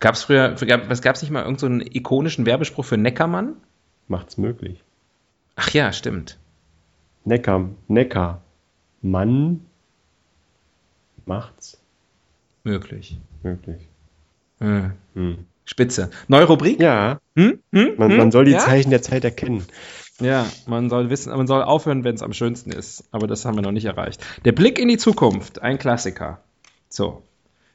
[0.00, 2.96] Gab es früher, gab, was gab es nicht mal irgendeinen so einen ikonischen Werbespruch für
[2.96, 3.54] Neckermann?
[4.08, 4.82] Macht's möglich.
[5.56, 6.38] Ach ja, stimmt.
[7.24, 8.40] Neckar, Neckar.
[9.02, 9.60] Mann
[11.26, 11.78] macht's
[12.64, 13.18] Möglich.
[13.42, 13.88] möglich.
[14.58, 14.92] Hm.
[15.14, 15.38] Hm.
[15.64, 16.10] Spitze.
[16.28, 16.80] Neue Rubrik?
[16.80, 17.60] Ja, Hm?
[17.72, 17.94] Hm?
[17.96, 18.16] man, Hm?
[18.16, 18.58] man soll die ja?
[18.58, 19.64] Zeichen der Zeit erkennen.
[20.20, 23.04] Ja, man soll wissen, man soll aufhören, wenn es am schönsten ist.
[23.10, 24.22] Aber das haben wir noch nicht erreicht.
[24.44, 26.40] Der Blick in die Zukunft, ein Klassiker.
[26.90, 27.22] So.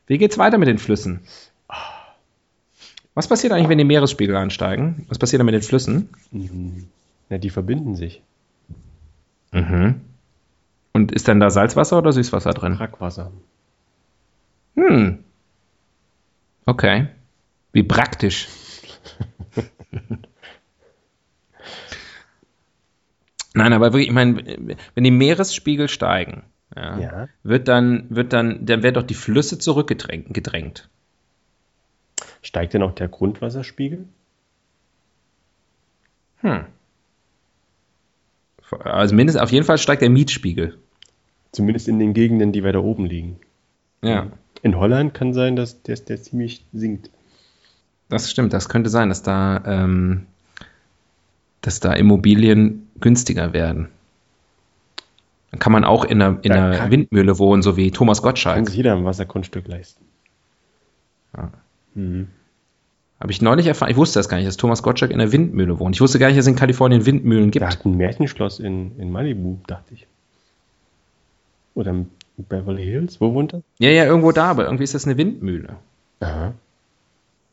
[0.05, 1.21] Wie geht's weiter mit den Flüssen?
[3.15, 5.05] Was passiert eigentlich, wenn die Meeresspiegel ansteigen?
[5.07, 6.09] Was passiert dann mit den Flüssen?
[6.31, 6.87] Mhm.
[7.29, 8.21] Ja, die verbinden sich.
[9.51, 10.01] Mhm.
[10.93, 12.77] Und ist dann da Salzwasser oder Süßwasser drin?
[12.77, 13.31] Brackwasser.
[14.75, 15.23] Hm.
[16.65, 17.07] Okay.
[17.71, 18.47] Wie praktisch.
[23.53, 26.43] Nein, aber wirklich, ich meine, wenn die Meeresspiegel steigen,
[26.75, 27.27] ja, Ja.
[27.43, 30.89] wird dann, wird dann, dann werden doch die Flüsse zurückgedrängt.
[32.45, 34.05] Steigt denn auch der Grundwasserspiegel?
[36.41, 36.65] Hm.
[38.81, 40.77] Also mindestens, auf jeden Fall steigt der Mietspiegel.
[41.51, 43.39] Zumindest in den Gegenden, die weiter oben liegen.
[44.03, 44.27] Ja,
[44.61, 47.09] In Holland kann sein, dass der, der ziemlich sinkt.
[48.09, 48.53] das stimmt.
[48.53, 50.27] Das könnte sein, dass da, ähm,
[51.61, 53.89] dass da Immobilien günstiger werden.
[55.49, 58.29] Dann kann man auch in einer, in einer kann- Windmühle wohnen, so wie Thomas Kann
[58.29, 58.67] Gottschalk.
[58.67, 60.05] sich jeder ein Wassergrundstück leisten.
[61.35, 61.51] Ja.
[61.95, 62.27] Mhm.
[63.19, 63.89] Habe ich neulich erfahren.
[63.89, 65.95] Ich wusste das gar nicht, dass Thomas Gottschalk in einer Windmühle wohnt.
[65.95, 67.61] Ich wusste gar nicht, dass es in Kalifornien Windmühlen gibt.
[67.61, 70.05] Der hat ein Märchenschloss in, in Malibu, dachte ich.
[71.73, 73.21] Oder in Beverly Hills?
[73.21, 73.61] Wo wohnt er?
[73.79, 75.77] Ja, ja, irgendwo da, aber irgendwie ist das eine Windmühle.
[76.19, 76.53] Aha.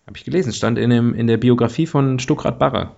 [0.07, 0.53] Habe ich gelesen.
[0.53, 2.91] Stand in, dem, in der Biografie von Stuckrad Barre.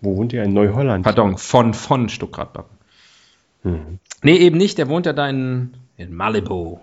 [0.00, 0.44] Wo wohnt er?
[0.44, 1.04] In Neuholland.
[1.04, 2.68] Pardon, von, von Stuckrad Barre.
[3.64, 3.98] Mhm.
[4.22, 4.78] Nee, eben nicht.
[4.78, 6.78] Der wohnt ja da in, in Malibu.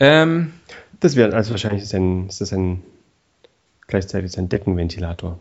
[0.00, 0.52] Ähm,
[1.00, 2.82] Das wäre also wahrscheinlich ist, ein, ist das ein
[3.86, 5.38] gleichzeitig ein Deckenventilator.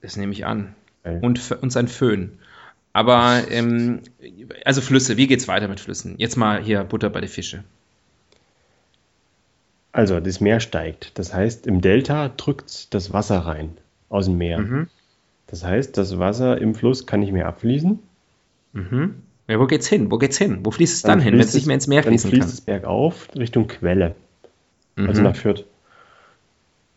[0.00, 0.74] das nehme ich an.
[1.04, 2.38] Und, und sein Föhn.
[2.92, 4.02] Aber, ähm,
[4.64, 6.14] also Flüsse, wie geht's weiter mit Flüssen?
[6.18, 7.64] Jetzt mal hier Butter bei die Fische.
[9.92, 11.18] Also das Meer steigt.
[11.18, 13.76] Das heißt, im Delta drückt das Wasser rein
[14.08, 14.58] aus dem Meer.
[14.58, 14.88] Mhm.
[15.46, 17.98] Das heißt, das Wasser im Fluss kann nicht mehr abfließen.
[18.72, 19.22] Mhm.
[19.48, 20.10] Ja, wo geht's hin?
[20.10, 20.60] Wo geht's hin?
[20.62, 22.54] Wo fließt es dann, hin, wenn es nicht mehr ins Meer fließen Dann fließt kann?
[22.54, 24.14] es bergauf Richtung Quelle,
[24.96, 25.28] also Mhm.
[25.28, 25.64] nach Fürth.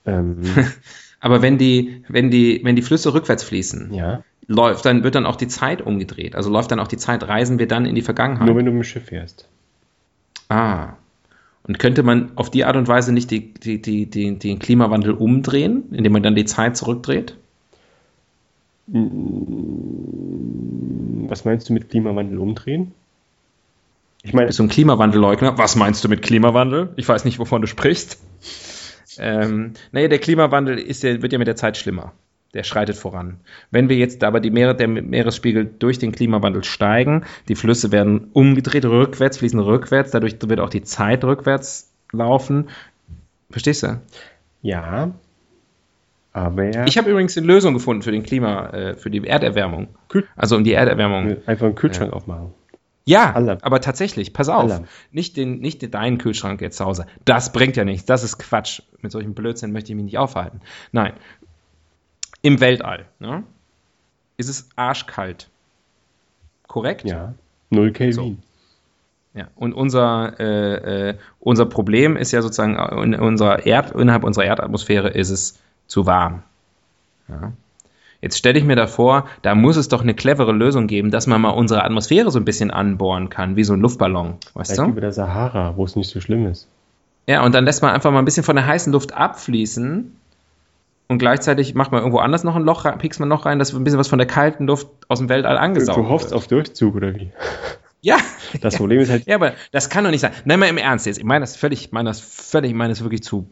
[0.06, 0.38] Ähm,
[1.20, 5.26] Aber wenn die, wenn die, wenn die Flüsse rückwärts fließen, ja, läuft, dann wird dann
[5.26, 6.36] auch die Zeit umgedreht.
[6.36, 8.46] Also läuft dann auch die Zeit, reisen wir dann in die Vergangenheit.
[8.46, 9.48] nur wenn du mit dem Schiff fährst.
[10.50, 10.90] Ah.
[11.64, 15.14] Und könnte man auf die Art und Weise nicht die, die, die, die, den Klimawandel
[15.14, 17.36] umdrehen, indem man dann die Zeit zurückdreht?
[21.30, 22.94] Was meinst du mit Klimawandel umdrehen?
[24.24, 25.58] Ich meine, Bist du ein Klimawandelleugner?
[25.58, 26.90] Was meinst du mit Klimawandel?
[26.96, 28.20] Ich weiß nicht, wovon du sprichst.
[29.18, 32.12] Ähm, naja, der Klimawandel ist ja, wird ja mit der Zeit schlimmer.
[32.54, 33.38] der schreitet voran.
[33.70, 38.30] Wenn wir jetzt aber die Meere, der Meeresspiegel durch den Klimawandel steigen, die Flüsse werden
[38.34, 42.70] umgedreht, rückwärts, fließen rückwärts, dadurch wird auch die Zeit rückwärts laufen.
[43.52, 44.02] Verstehst du?
[44.62, 45.12] Ja.
[46.36, 49.88] Aber ich habe übrigens eine Lösung gefunden für den Klima, äh, für die Erderwärmung.
[50.10, 51.38] Kühl also um die Erderwärmung.
[51.46, 52.54] Einfach einen Kühlschrank äh, aufmachen.
[53.06, 53.60] Ja, Alarm.
[53.62, 54.84] aber tatsächlich, pass auf, Alarm.
[55.14, 57.06] nicht den, nicht den, deinen Kühlschrank jetzt zu Hause.
[57.24, 58.06] Das bringt ja nichts.
[58.06, 58.82] Das ist Quatsch.
[59.00, 60.60] Mit solchen Blödsinn möchte ich mich nicht aufhalten.
[60.92, 61.14] Nein,
[62.42, 63.44] im Weltall ne,
[64.36, 65.48] ist es arschkalt.
[66.68, 67.06] Korrekt?
[67.06, 67.34] Ja,
[67.70, 68.14] 0 Kelvin.
[68.14, 68.36] So.
[69.36, 74.44] Ja, und unser, äh, äh, unser Problem ist ja sozusagen, in unserer Erd, innerhalb unserer
[74.44, 76.44] Erdatmosphäre ist es zu warm.
[77.28, 77.54] Ja.
[78.22, 81.28] Jetzt stelle ich mir da vor, da muss es doch eine clevere Lösung geben, dass
[81.28, 84.38] man mal unsere Atmosphäre so ein bisschen anbohren kann, wie so ein Luftballon.
[84.54, 84.92] Weißt Vielleicht du?
[84.92, 86.68] über der Sahara, wo es nicht so schlimm ist.
[87.28, 90.16] Ja, und dann lässt man einfach mal ein bisschen von der heißen Luft abfließen
[91.08, 93.84] und gleichzeitig macht man irgendwo anders noch ein Loch, piekst man noch rein, dass ein
[93.84, 96.08] bisschen was von der kalten Luft aus dem Weltall angesaugt wird.
[96.08, 96.38] Du hoffst wird.
[96.38, 97.32] auf Durchzug oder wie?
[98.02, 98.18] Ja.
[98.62, 99.26] Das Problem ist halt.
[99.26, 100.32] Ja, aber das kann doch nicht sein.
[100.46, 101.18] Nein, mal im Ernst jetzt.
[101.18, 103.50] Ich meine das völlig, ich meine das völlig, ich meine das wirklich zu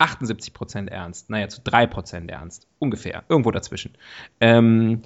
[0.00, 1.30] 78 Prozent ernst.
[1.30, 2.66] Naja, zu 3 Prozent ernst.
[2.78, 3.22] Ungefähr.
[3.28, 3.92] Irgendwo dazwischen.
[4.40, 5.02] Ähm,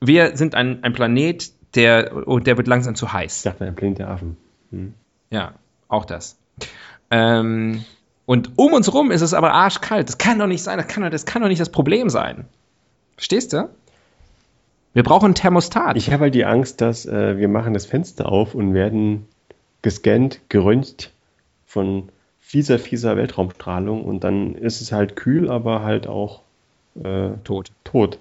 [0.00, 3.38] wir sind ein, ein Planet, der, oh, der wird langsam zu heiß.
[3.38, 4.36] Ich dachte, ein Planet der Affen.
[4.70, 4.94] Hm.
[5.30, 5.54] Ja,
[5.88, 6.38] auch das.
[7.10, 7.84] Ähm,
[8.26, 10.08] und um uns rum ist es aber arschkalt.
[10.08, 10.78] Das kann doch nicht sein.
[10.78, 12.46] Das kann doch, das kann doch nicht das Problem sein.
[13.16, 13.68] Verstehst du?
[14.92, 15.96] Wir brauchen ein Thermostat.
[15.96, 19.28] Ich habe halt die Angst, dass äh, wir machen das Fenster auf und werden
[19.82, 21.12] gescannt, geröntgt
[21.66, 22.08] von
[22.50, 26.40] fieser, fieser Weltraumstrahlung und dann ist es halt kühl, aber halt auch
[27.00, 27.70] äh, tot.
[27.84, 28.18] Tot.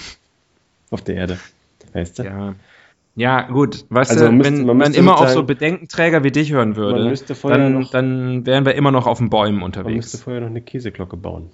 [0.90, 1.38] auf der Erde.
[1.94, 2.24] Weißt du?
[2.24, 2.54] Ja.
[3.16, 6.76] Ja, gut, weißt also du, wenn man, man immer auf so Bedenkenträger wie dich hören
[6.76, 9.88] würde, dann, noch, dann wären wir immer noch auf den Bäumen unterwegs.
[9.88, 11.50] Man müsste vorher noch eine Käseglocke bauen.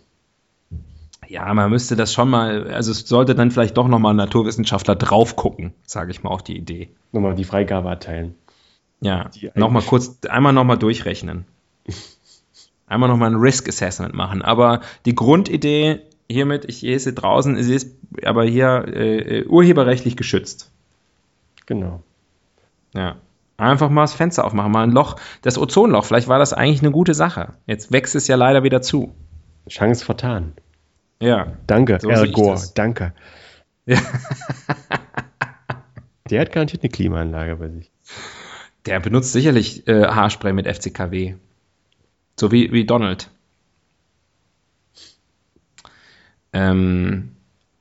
[1.26, 4.96] Ja, man müsste das schon mal, also es sollte dann vielleicht doch nochmal ein Naturwissenschaftler
[4.96, 6.90] drauf gucken, sage ich mal auch die Idee.
[7.12, 8.35] Nochmal die Freigabe erteilen.
[9.00, 11.46] Ja, nochmal kurz, einmal nochmal durchrechnen.
[12.87, 14.42] einmal nochmal ein Risk Assessment machen.
[14.42, 17.94] Aber die Grundidee hiermit, ich lese draußen, sie ist
[18.25, 20.70] aber hier äh, urheberrechtlich geschützt.
[21.66, 22.03] Genau.
[22.94, 23.16] Ja.
[23.57, 26.05] Einfach mal das Fenster aufmachen, mal ein Loch, das Ozonloch.
[26.05, 27.55] Vielleicht war das eigentlich eine gute Sache.
[27.66, 29.14] Jetzt wächst es ja leider wieder zu.
[29.68, 30.55] Chance vertan.
[31.20, 31.53] Ja.
[31.66, 33.12] Danke, so Al Gore, danke.
[33.87, 34.01] Ja.
[36.31, 37.90] Der hat garantiert eine Klimaanlage bei sich.
[38.87, 41.35] Der benutzt sicherlich äh, Haarspray mit FCKW.
[42.38, 43.31] So wie, wie Donald.
[46.53, 47.35] Ähm,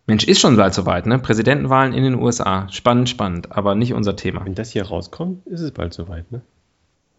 [0.05, 1.19] Mensch, ist schon bald soweit, ne?
[1.19, 2.67] Präsidentenwahlen in den USA.
[2.69, 4.45] Spannend, spannend, aber nicht unser Thema.
[4.45, 6.41] Wenn das hier rauskommt, ist es bald soweit, ne?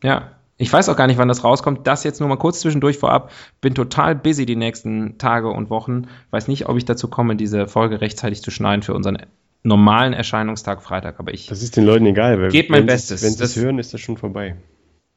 [0.03, 0.33] Ja.
[0.57, 1.85] Ich weiß auch gar nicht, wann das rauskommt.
[1.87, 3.33] Das jetzt nur mal kurz zwischendurch vorab.
[3.61, 6.07] Bin total busy die nächsten Tage und Wochen.
[6.31, 9.19] Weiß nicht, ob ich dazu komme, diese Folge rechtzeitig zu schneiden für unseren
[9.65, 11.19] normalen Erscheinungstag Freitag.
[11.19, 11.47] Aber ich.
[11.49, 12.41] Das ist den Leuten egal.
[12.41, 13.25] Weil Gebt mein Bestes.
[13.25, 14.55] Wenn sie es hören, ist das schon vorbei.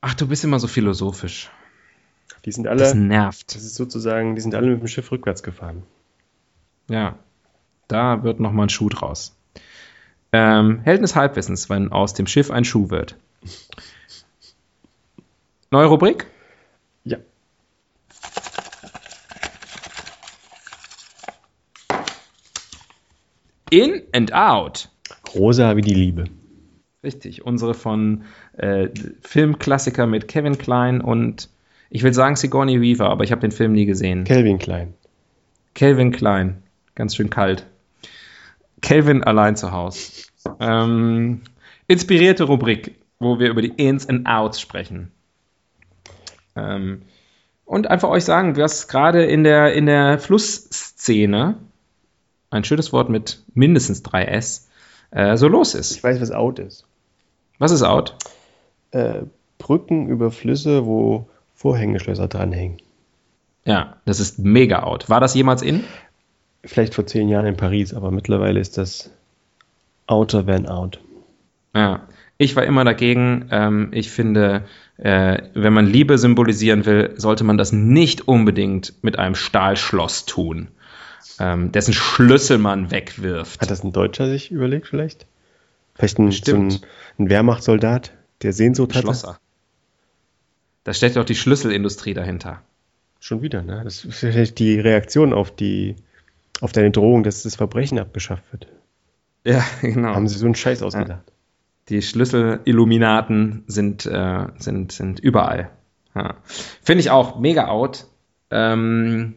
[0.01, 1.51] Ach, du bist immer so philosophisch.
[2.47, 2.79] Die sind alle.
[2.79, 3.53] Das nervt.
[3.53, 5.83] Das ist sozusagen, die sind alle mit dem Schiff rückwärts gefahren.
[6.89, 7.19] Ja.
[7.89, 9.35] Da wird nochmal ein Schuh draus.
[10.31, 13.17] Ähm, Helden des Halbwissens, wenn aus dem Schiff ein Schuh wird.
[15.71, 16.27] Neue Rubrik?
[17.03, 17.17] Ja.
[23.69, 24.89] In and out.
[25.35, 26.29] Rosa wie die Liebe.
[27.03, 28.87] Richtig, unsere von äh,
[29.21, 31.49] Filmklassiker mit Kevin Klein und
[31.89, 34.23] ich will sagen Sigourney Weaver, aber ich habe den Film nie gesehen.
[34.23, 34.93] Kelvin Klein.
[35.73, 36.63] Kelvin Klein,
[36.95, 37.65] ganz schön kalt.
[38.81, 40.11] Kelvin allein zu Hause.
[40.59, 41.41] Ähm,
[41.87, 45.11] inspirierte Rubrik, wo wir über die Ins and Outs sprechen.
[46.55, 47.03] Ähm,
[47.65, 51.57] und einfach euch sagen, was gerade in der, in der Flussszene,
[52.49, 54.67] ein schönes Wort mit mindestens 3S,
[55.11, 55.91] äh, so los ist.
[55.91, 56.85] Ich weiß, was out ist.
[57.59, 58.15] Was ist out?
[58.91, 59.23] Äh,
[59.57, 62.77] Brücken über Flüsse, wo Vorhängeschlösser dranhängen.
[63.65, 65.09] Ja, das ist mega out.
[65.09, 65.83] War das jemals in?
[66.67, 69.09] vielleicht vor zehn Jahren in Paris, aber mittlerweile ist das
[70.05, 70.99] outer than out.
[71.73, 73.47] Ja, ich war immer dagegen.
[73.51, 74.65] Ähm, ich finde,
[74.97, 80.69] äh, wenn man Liebe symbolisieren will, sollte man das nicht unbedingt mit einem Stahlschloss tun,
[81.39, 83.61] ähm, dessen Schlüssel man wegwirft.
[83.61, 85.25] Hat das ein Deutscher sich überlegt vielleicht?
[85.95, 86.79] Vielleicht ein, so ein,
[87.17, 88.11] ein Wehrmachtssoldat,
[88.43, 89.03] der Sehnsucht hat?
[89.03, 89.39] Schlosser.
[90.87, 92.61] Da steckt doch die Schlüsselindustrie dahinter.
[93.19, 93.81] Schon wieder, ne?
[93.83, 95.97] Das ist vielleicht die Reaktion auf die
[96.61, 98.67] auf deine Drohung, dass das Verbrechen abgeschafft wird.
[99.43, 100.15] Ja, genau.
[100.15, 101.23] Haben sie so einen Scheiß ausgedacht.
[101.27, 101.33] Ja.
[101.89, 105.71] Die Schlüssel-Illuminaten sind, äh, sind, sind überall.
[106.15, 106.35] Ja.
[106.81, 108.07] Finde ich auch mega out.
[108.49, 109.35] Ähm,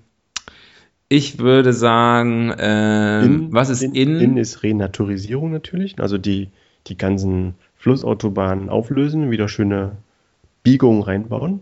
[1.08, 3.96] Ich würde sagen, äh, In- was ist in?
[3.96, 4.20] in?
[4.20, 5.98] In ist Renaturisierung natürlich.
[5.98, 6.50] Also die,
[6.86, 9.96] die ganzen Flussautobahnen auflösen, wieder schöne
[10.62, 11.60] Biegungen reinbauen.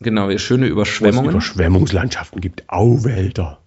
[0.00, 1.30] Genau, schöne Wo es Überschwemmungen.
[1.30, 3.60] Überschwemmungslandschaften gibt, Auwälder.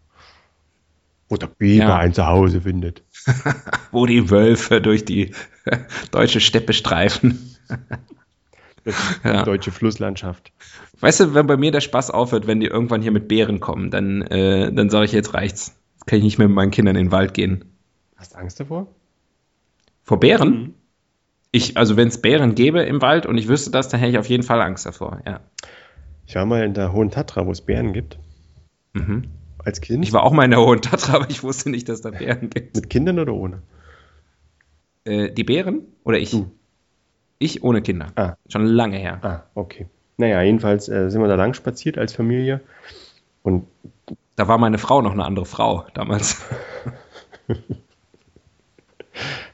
[1.30, 1.97] Wo der Biber Ja.
[1.97, 3.03] ein Zuhause findet.
[3.91, 5.34] wo die Wölfe durch die
[6.12, 7.56] deutsche Steppe streifen.
[9.25, 9.43] Ja.
[9.43, 10.53] deutsche Flusslandschaft.
[11.01, 13.91] Weißt du, wenn bei mir der Spaß aufhört, wenn die irgendwann hier mit Bären kommen,
[13.91, 15.75] dann, äh, dann sage ich, jetzt reicht's.
[15.95, 17.65] Jetzt kann ich nicht mehr mit meinen Kindern in den Wald gehen.
[18.15, 18.88] Hast du Angst davor?
[20.03, 20.73] Vor Bären?
[21.58, 24.20] Ich, also wenn es Bären gäbe im Wald und ich wüsste das, dann hätte ich
[24.20, 25.39] auf jeden Fall Angst davor, ja.
[26.28, 28.20] Ich war mal in der Hohen Tatra, wo es Bären gibt.
[28.93, 29.24] Mhm.
[29.65, 30.06] Als Kind.
[30.06, 32.52] Ich war auch mal in der Hohen Tatra, aber ich wusste nicht, dass da Bären
[32.52, 32.76] gibt.
[32.76, 33.63] Mit Kindern oder ohne?
[35.04, 36.30] Äh, die Bären oder ich?
[36.30, 36.52] Du.
[37.39, 38.12] Ich ohne Kinder.
[38.15, 38.36] Ah.
[38.50, 39.20] Schon lange her.
[39.24, 39.88] Ah, okay.
[40.17, 42.62] Naja, jedenfalls äh, sind wir da lang spaziert als Familie.
[43.41, 43.65] Und
[44.36, 46.46] Da war meine Frau noch eine andere Frau damals.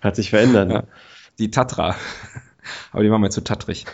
[0.02, 0.68] hat sich verändert.
[0.68, 0.74] Ne?
[0.74, 0.84] Ja.
[1.40, 1.96] Die Tatra.
[2.92, 3.86] Aber die war mir zu tatrig.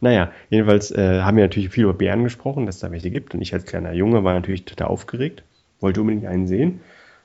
[0.00, 3.34] Naja, jedenfalls äh, haben wir natürlich viel über Bären gesprochen, dass es da welche gibt.
[3.34, 5.42] Und ich als kleiner Junge war natürlich total aufgeregt,
[5.80, 6.80] wollte unbedingt einen sehen.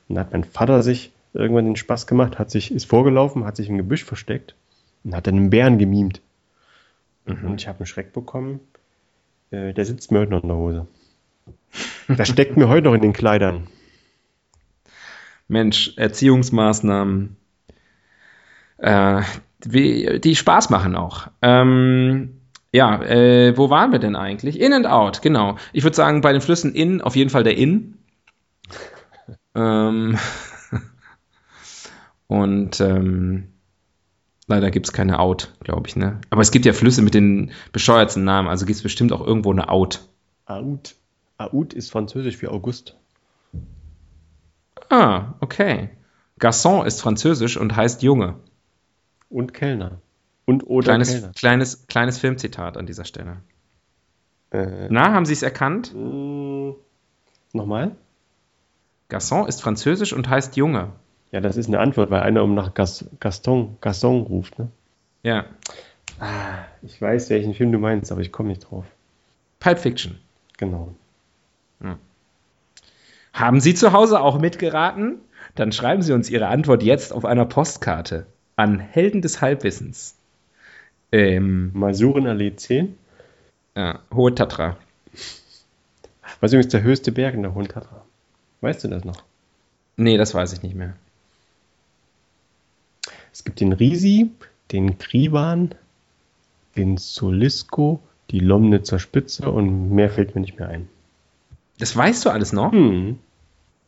[0.09, 3.55] Und dann hat mein Vater sich irgendwann den Spaß gemacht, hat sich, ist vorgelaufen, hat
[3.55, 4.55] sich im Gebüsch versteckt
[5.03, 6.21] und hat dann einen Bären gemimt.
[7.25, 8.59] Und ich habe einen Schreck bekommen.
[9.51, 10.87] Äh, der sitzt mir heute noch in der Hose.
[12.07, 13.67] Das steckt mir heute noch in den Kleidern.
[15.47, 17.35] Mensch, Erziehungsmaßnahmen,
[18.77, 19.21] äh,
[19.63, 21.27] wie, die Spaß machen auch.
[21.41, 24.59] Ähm, ja, äh, wo waren wir denn eigentlich?
[24.59, 25.57] In and out, genau.
[25.71, 27.97] Ich würde sagen, bei den Flüssen in, auf jeden Fall der In.
[29.55, 30.17] ähm,
[32.27, 33.53] und ähm,
[34.47, 36.19] leider gibt es keine Out, glaube ich, ne?
[36.29, 39.51] Aber es gibt ja Flüsse mit den bescheuertsten Namen, also gibt es bestimmt auch irgendwo
[39.51, 40.07] eine Out.
[40.45, 40.95] Aout.
[41.37, 42.95] Aout ist französisch für August.
[44.89, 45.89] Ah, okay.
[46.39, 48.35] Garçon ist französisch und heißt Junge.
[49.29, 49.99] Und Kellner.
[50.45, 51.31] Und oder Kleines, Kellner.
[51.35, 53.37] kleines, kleines Filmzitat an dieser Stelle.
[54.51, 55.93] Äh, Na, haben Sie es erkannt?
[55.95, 56.75] mh,
[57.53, 57.95] nochmal?
[59.09, 60.91] Garçon ist französisch und heißt Junge.
[61.31, 64.57] Ja, das ist eine Antwort, weil einer um nach Gas, Gaston, Gaston ruft.
[64.59, 64.69] Ne?
[65.23, 65.45] Ja.
[66.81, 68.85] Ich weiß, welchen Film du meinst, aber ich komme nicht drauf.
[69.59, 70.19] Pulp Fiction.
[70.57, 70.93] Genau.
[73.33, 75.19] Haben Sie zu Hause auch mitgeraten?
[75.55, 80.15] Dann schreiben Sie uns Ihre Antwort jetzt auf einer Postkarte an Helden des Halbwissens.
[81.11, 82.97] Ähm, Masurenallee 10.
[83.75, 84.77] ja, Hohe Tatra.
[86.39, 88.03] Was ist übrigens der höchste Berg in der Hohen Tatra?
[88.61, 89.23] Weißt du das noch?
[89.97, 90.95] Nee, das weiß ich nicht mehr.
[93.31, 94.31] Es gibt den Risi,
[94.71, 95.75] den Kriban,
[96.75, 100.89] den Solisko, die Lomnitzer Spitze und mehr fällt mir nicht mehr ein.
[101.77, 102.71] Das weißt du alles noch?
[102.71, 103.19] Hm.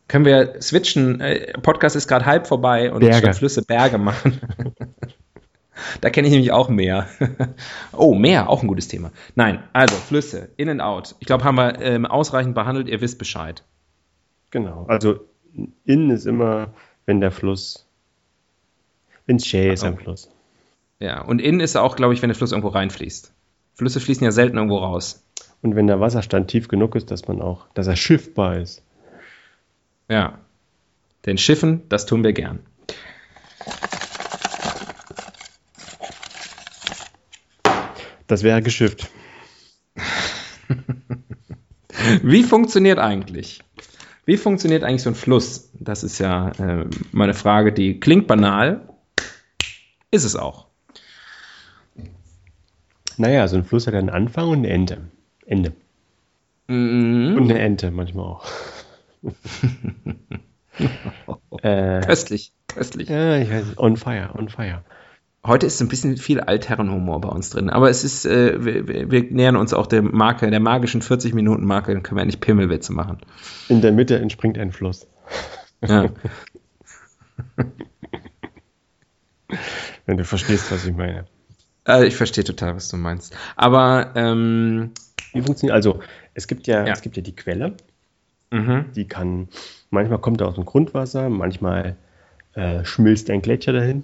[0.08, 1.20] Können wir switchen?
[1.20, 3.17] Äh, Podcast ist gerade halb vorbei und Berge.
[3.17, 4.39] statt Flüsse Berge machen.
[6.02, 7.08] da kenne ich nämlich auch Meer.
[7.93, 9.12] oh, Meer, auch ein gutes Thema.
[9.36, 11.15] Nein, also Flüsse, in and out.
[11.20, 12.88] Ich glaube, haben wir ähm, ausreichend behandelt.
[12.88, 13.63] Ihr wisst Bescheid.
[14.52, 14.86] Genau.
[14.88, 15.20] Also
[15.86, 16.74] in ist immer,
[17.06, 17.86] wenn der Fluss,
[19.26, 19.98] wenn es schä ist am.
[19.98, 20.30] Fluss.
[21.00, 23.34] Ja, und in ist auch, glaube ich, wenn der Fluss irgendwo reinfließt.
[23.74, 25.24] Flüsse fließen ja selten irgendwo raus.
[25.62, 28.84] Und wenn der Wasserstand tief genug ist, dass man auch, dass er schiffbar ist.
[30.10, 30.39] Ja.
[31.26, 32.60] Denn Schiffen, das tun wir gern.
[38.28, 39.10] Das wäre geschifft.
[42.24, 43.62] Wie funktioniert eigentlich?
[44.26, 45.70] Wie funktioniert eigentlich so ein Fluss?
[45.74, 48.89] Das ist ja äh, meine Frage, die klingt banal,
[50.12, 50.67] ist es auch.
[53.15, 55.08] Naja, so ein Fluss hat einen Anfang und ein Ende.
[55.46, 55.72] Ende.
[56.67, 57.36] Mhm.
[57.38, 58.46] Und eine Ente manchmal auch.
[61.62, 63.10] äh, Köstlich, köstlich.
[63.10, 63.80] ja, ich weiß, nicht.
[63.80, 64.84] on fire, on fire.
[65.46, 69.24] Heute ist ein bisschen viel Altherrenhumor bei uns drin, aber es ist, äh, wir, wir
[69.32, 72.92] nähern uns auch der Marke, der magischen 40 Minuten Marke, dann können wir endlich Pimmelwitze
[72.92, 73.20] machen.
[73.70, 75.08] In der Mitte entspringt ein Fluss.
[75.86, 76.10] Ja.
[80.06, 81.26] Wenn du verstehst, was ich meine.
[81.88, 83.36] äh, ich verstehe total, was du meinst.
[83.56, 84.91] Aber ähm,
[85.34, 85.99] Wie funktioniert, also
[86.34, 86.93] es gibt ja, Ja.
[86.93, 87.76] es gibt ja die Quelle,
[88.52, 88.86] mhm.
[88.95, 89.50] die kann,
[89.89, 91.95] manchmal kommt er aus dem Grundwasser, manchmal
[92.54, 94.04] äh, schmilzt ein Gletscher dahin.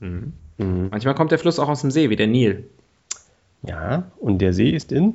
[0.00, 0.32] Mhm.
[0.58, 0.88] Mhm.
[0.90, 2.64] manchmal kommt der Fluss auch aus dem See, wie der Nil.
[3.62, 5.14] Ja, und der See ist in?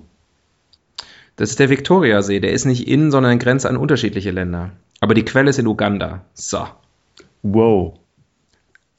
[1.35, 2.39] Das ist der Viktoriasee.
[2.39, 4.71] Der ist nicht in, sondern grenzt an unterschiedliche Länder.
[5.01, 6.23] Aber die Quelle ist in Uganda.
[6.33, 6.67] So.
[7.43, 7.99] Wow.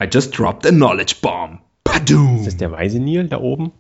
[0.03, 1.61] I just dropped a knowledge bomb.
[1.85, 2.39] Padoom.
[2.39, 3.73] Ist das der weiße Nil da oben?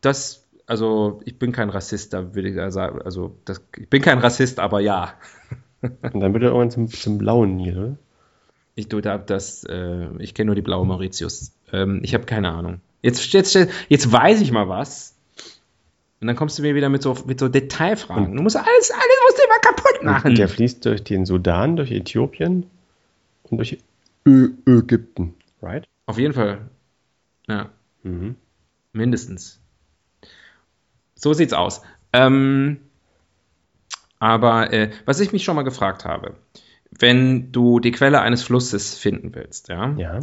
[0.00, 4.18] Das also ich bin kein Rassist, da würde ich sagen, also das, ich bin kein
[4.18, 5.14] Rassist, aber ja.
[5.82, 7.96] Und dann wird er irgendwann zum, zum blauen Nil, oder?
[8.76, 11.52] Ich tue da das, äh, ich kenne nur die blaue Mauritius.
[11.72, 12.80] Ähm, ich habe keine Ahnung.
[13.02, 13.58] Jetzt, jetzt,
[13.88, 15.16] jetzt weiß ich mal was.
[16.20, 18.26] Und dann kommst du mir wieder mit so, mit so Detailfragen.
[18.26, 20.34] Und- du musst alles, alles musst du immer kaputt machen.
[20.36, 22.66] Der fließt durch den Sudan, durch Äthiopien
[23.44, 23.78] und durch
[24.26, 25.84] Ö Ägypten, right?
[26.06, 26.68] Auf jeden Fall.
[27.48, 27.70] Ja,
[28.02, 28.36] Mhm.
[28.92, 29.59] mindestens.
[31.20, 31.82] So sieht's aus.
[32.12, 32.78] Ähm,
[34.18, 36.34] aber äh, was ich mich schon mal gefragt habe,
[36.90, 40.20] wenn du die Quelle eines Flusses finden willst, ja, Ja.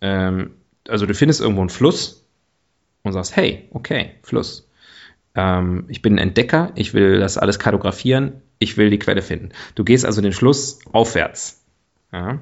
[0.00, 0.54] ähm,
[0.88, 2.26] also du findest irgendwo einen Fluss
[3.02, 4.68] und sagst, hey, okay, Fluss.
[5.34, 9.50] Ähm, ich bin ein Entdecker, ich will das alles kartografieren, ich will die Quelle finden.
[9.74, 11.64] Du gehst also den Fluss aufwärts.
[12.12, 12.38] Ja.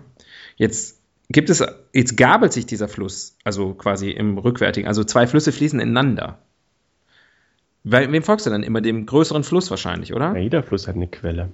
[0.56, 1.00] Jetzt
[1.30, 5.80] gibt es, jetzt gabelt sich dieser Fluss, also quasi im rückwärtigen, also zwei Flüsse fließen
[5.80, 6.38] ineinander.
[7.84, 8.62] Weil, wem folgst du dann?
[8.62, 10.32] Immer dem größeren Fluss wahrscheinlich, oder?
[10.34, 10.38] ja.
[10.38, 11.50] Jeder Fluss hat eine Quelle.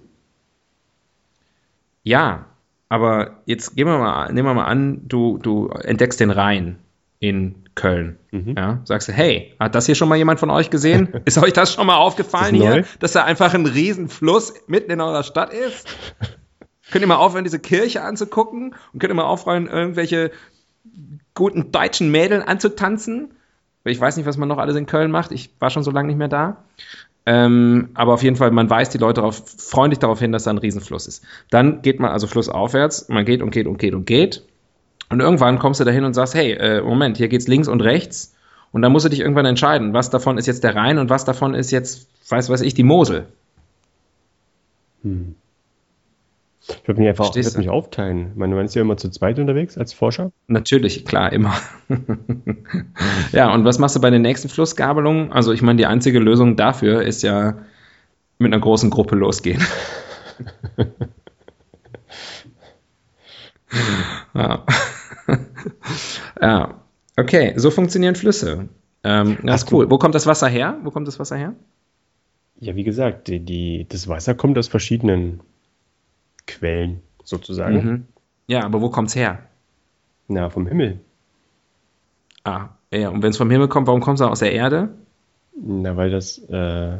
[2.02, 2.46] Ja,
[2.88, 6.78] aber jetzt gehen wir mal, nehmen wir mal an, du, du entdeckst den Rhein
[7.18, 8.18] in Köln.
[8.30, 8.54] Mhm.
[8.56, 11.08] Ja, sagst du, hey, hat das hier schon mal jemand von euch gesehen?
[11.24, 15.00] Ist euch das schon mal aufgefallen das hier, dass da einfach ein Riesenfluss mitten in
[15.00, 15.88] eurer Stadt ist?
[16.90, 20.30] könnt ihr mal aufhören, diese Kirche anzugucken und könnt ihr mal aufhören, irgendwelche
[21.34, 23.32] guten deutschen Mädeln anzutanzen?
[23.90, 25.32] Ich weiß nicht, was man noch alles in Köln macht.
[25.32, 26.64] Ich war schon so lange nicht mehr da.
[27.26, 30.50] Ähm, aber auf jeden Fall, man weist die Leute darauf, freundlich darauf hin, dass da
[30.50, 31.24] ein Riesenfluss ist.
[31.50, 34.42] Dann geht man also flussaufwärts, man geht und geht und geht und geht.
[35.10, 38.34] Und irgendwann kommst du dahin und sagst, hey, äh, Moment, hier geht's links und rechts.
[38.72, 41.24] Und dann musst du dich irgendwann entscheiden, was davon ist jetzt der Rhein und was
[41.24, 43.26] davon ist jetzt, weiß weiß ich, die Mosel.
[45.02, 45.34] Hm.
[46.68, 48.32] Ich würde mich einfach Verstehst würd mich aufteilen.
[48.32, 50.32] Ich meine, man ist ja immer zu zweit unterwegs als Forscher.
[50.48, 51.54] Natürlich, klar, immer.
[53.32, 55.32] ja, und was machst du bei den nächsten Flussgabelungen?
[55.32, 57.58] Also, ich meine, die einzige Lösung dafür ist ja
[58.38, 59.62] mit einer großen Gruppe losgehen.
[64.34, 64.64] ja.
[66.40, 66.74] ja.
[67.16, 68.68] Okay, so funktionieren Flüsse.
[69.04, 69.90] Ähm, das ist du- cool.
[69.90, 70.76] Wo kommt das Wasser her?
[70.82, 71.54] Wo kommt das Wasser her?
[72.60, 75.40] Ja, wie gesagt, die, die, das Wasser kommt aus verschiedenen
[76.48, 77.76] Quellen sozusagen.
[77.76, 78.06] Mhm.
[78.48, 79.42] Ja, aber wo kommt's her?
[80.26, 80.98] Na, vom Himmel.
[82.44, 84.88] Ah, ja, und wenn es vom Himmel kommt, warum kommt es aus der Erde?
[85.54, 86.96] Na, weil das äh,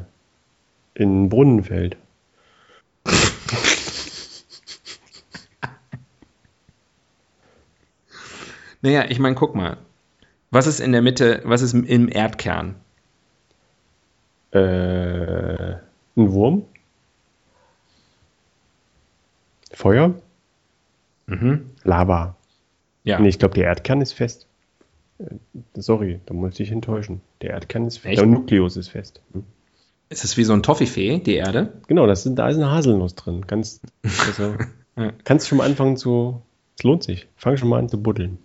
[0.94, 1.96] in den Brunnen fällt.
[8.80, 9.76] Naja, ich meine, guck mal.
[10.52, 12.76] Was ist in der Mitte, was ist im Erdkern?
[14.52, 15.72] Äh,
[16.16, 16.64] ein Wurm?
[19.78, 20.20] Feuer?
[21.26, 21.70] Mhm.
[21.84, 22.34] Lava.
[23.04, 23.20] Ja.
[23.20, 24.48] Nee, ich glaube, der Erdkern ist fest.
[25.20, 25.36] Äh,
[25.74, 27.20] Sorry, da muss ich dich enttäuschen.
[27.42, 28.10] Der Erdkern ist fest.
[28.10, 28.18] Echt?
[28.18, 29.20] Der Nukleus ist fest.
[29.32, 29.44] Hm.
[30.08, 31.74] Ist es wie so ein Toffifee, die Erde?
[31.86, 33.46] Genau, das sind, da ist eine Haselnuss drin.
[33.46, 34.56] Ganz, also,
[35.24, 36.42] kannst schon mal anfangen zu.
[36.76, 37.28] Es lohnt sich.
[37.36, 38.38] Fang schon mal an zu buddeln.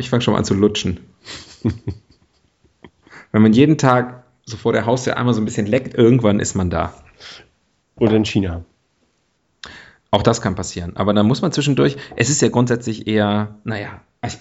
[0.00, 0.98] Ich fange schon mal an zu lutschen.
[3.30, 6.56] Wenn man jeden Tag so vor der Haustür einmal so ein bisschen leckt, irgendwann ist
[6.56, 6.92] man da.
[7.94, 8.64] Oder in China.
[10.10, 10.96] Auch das kann passieren.
[10.96, 14.38] Aber da muss man zwischendurch, es ist ja grundsätzlich eher, naja, ich,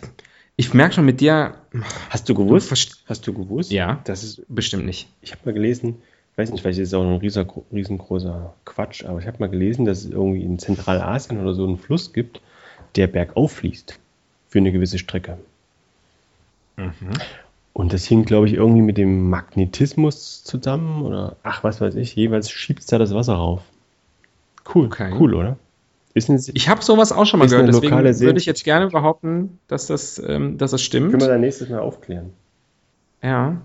[0.58, 1.54] ich merke schon mit dir,
[2.10, 2.72] Hast du gewusst?
[2.72, 3.72] verst- Hast du gewusst?
[3.72, 5.08] ja, Das ist, bestimmt nicht.
[5.22, 6.02] ich habe mal gelesen,
[6.32, 7.18] ich weiß nicht, vielleicht ist es auch ein
[7.72, 11.78] riesengroßer Quatsch, aber ich habe mal gelesen, dass es irgendwie in Zentralasien oder so einen
[11.78, 12.42] Fluss gibt,
[12.96, 14.00] der bergauf fließt.
[14.48, 15.38] Für eine gewisse Strecke.
[17.74, 22.16] Und das hing, glaube ich, irgendwie mit dem Magnetismus zusammen oder ach, was weiß ich.
[22.16, 23.62] Jeweils schiebt es da das Wasser rauf.
[24.74, 25.14] Cool, Okay.
[25.20, 25.58] cool, oder?
[26.16, 29.88] Eine, Ich habe sowas auch schon mal gehört, deswegen würde ich jetzt gerne behaupten, dass
[29.88, 31.12] das, ähm, dass das stimmt.
[31.12, 32.32] können wir dann nächstes Mal aufklären.
[33.22, 33.62] Ja.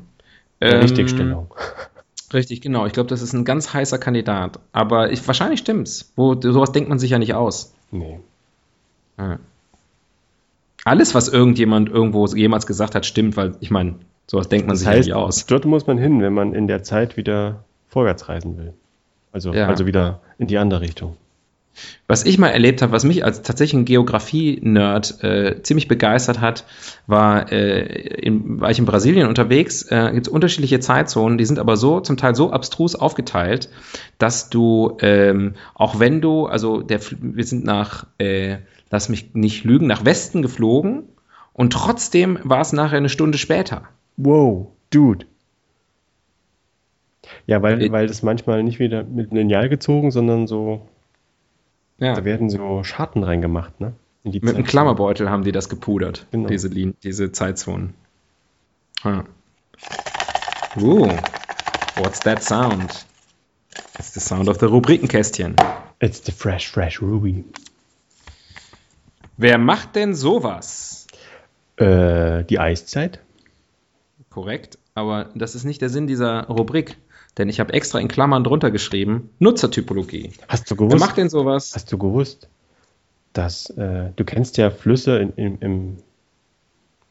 [0.60, 1.52] Ähm, Richtigstellung.
[2.32, 2.86] Richtig, genau.
[2.86, 4.60] Ich glaube, das ist ein ganz heißer Kandidat.
[4.72, 6.12] Aber ich, wahrscheinlich stimmt's.
[6.16, 7.72] Wo, sowas denkt man sich ja nicht aus.
[7.90, 8.20] Nee.
[9.18, 9.38] Ja.
[10.84, 13.94] Alles, was irgendjemand irgendwo jemals gesagt hat, stimmt, weil ich meine,
[14.26, 15.46] sowas denkt man Das sich heißt, ja nicht aus.
[15.46, 18.74] dort muss man hin, wenn man in der Zeit wieder vorwärts reisen will.
[19.34, 19.66] Also, Ja.
[19.66, 21.16] also wieder in die andere Richtung.
[22.06, 26.64] Was ich mal erlebt habe, was mich als tatsächlich ein Geografie-Nerd äh, ziemlich begeistert hat,
[27.08, 27.82] war, äh,
[28.20, 31.98] in, war ich in Brasilien unterwegs, äh, gibt es unterschiedliche Zeitzonen, die sind aber so,
[31.98, 33.70] zum Teil so abstrus aufgeteilt,
[34.18, 38.58] dass du, ähm, auch wenn du, also der, Fl- wir sind nach, äh,
[38.90, 41.08] lass mich nicht lügen, nach Westen geflogen
[41.54, 43.82] und trotzdem war es nachher eine Stunde später.
[44.16, 45.26] Wow, Dude.
[47.46, 50.86] Ja, weil, Äh, weil das manchmal nicht wieder mit Lineal gezogen, sondern so,
[51.98, 52.14] Ja.
[52.14, 53.92] da werden so Scharten reingemacht, ne?
[54.24, 54.66] Mit einem Zeit.
[54.66, 56.48] Klammerbeutel haben die das gepudert, Genau.
[56.48, 57.94] diese, Lin diese Zeitzonen.
[59.04, 59.24] Ja.
[60.76, 61.08] Uh,
[61.96, 63.06] What's that sound?
[63.98, 65.54] It's the sound of the Rubrikenkästchen.
[66.00, 67.44] It's the fresh, fresh Ruby.
[69.36, 71.06] Wer macht denn sowas?
[71.76, 73.20] Äh, die Eiszeit?
[74.30, 76.96] Korrekt, aber das ist nicht der Sinn dieser Rubrik,
[77.38, 80.32] denn ich habe extra in Klammern drunter geschrieben, Nutzertypologie.
[80.48, 81.00] Hast du Wer gewusst?
[81.04, 81.72] macht denn sowas?
[81.74, 82.48] Hast du gewusst,
[83.32, 85.96] dass äh, du kennst ja Flüsse in, in, im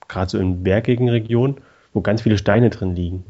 [0.07, 1.57] gerade so in bergigen Regionen,
[1.93, 3.23] wo ganz viele Steine drin liegen.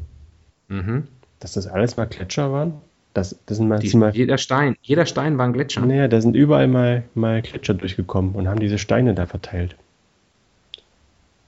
[0.68, 1.04] Mhm.
[1.40, 2.74] Dass das alles mal Gletscher waren?
[3.12, 5.84] Das, das sind mal, Die, sind mal jeder Stein, jeder Stein war ein Gletscher.
[5.86, 9.76] naja, da sind überall mal, mal Gletscher durchgekommen und haben diese Steine da verteilt.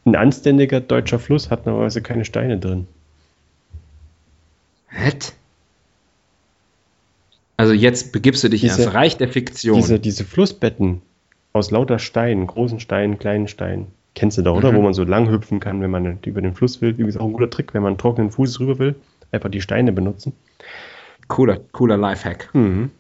[0.05, 2.87] Ein anständiger deutscher Fluss hat normalerweise keine Steine drin.
[4.97, 5.33] Hät?
[7.57, 9.77] Also jetzt begibst du dich Diese- ins Reich der Fiktion.
[9.77, 11.03] Diese, diese Flussbetten
[11.53, 14.73] aus lauter Steinen, großen Steinen, kleinen Steinen, kennst du doch, oder?
[14.73, 14.77] Mhm.
[14.77, 16.91] Wo man so lang hüpfen kann, wenn man über den Fluss will.
[16.91, 18.95] Übrigens auch ein guter Trick, wenn man einen trockenen Fuß rüber will,
[19.33, 20.33] einfach die Steine benutzen.
[21.29, 22.51] Cooler, cooler Lifehack.
[22.55, 22.91] Mhm.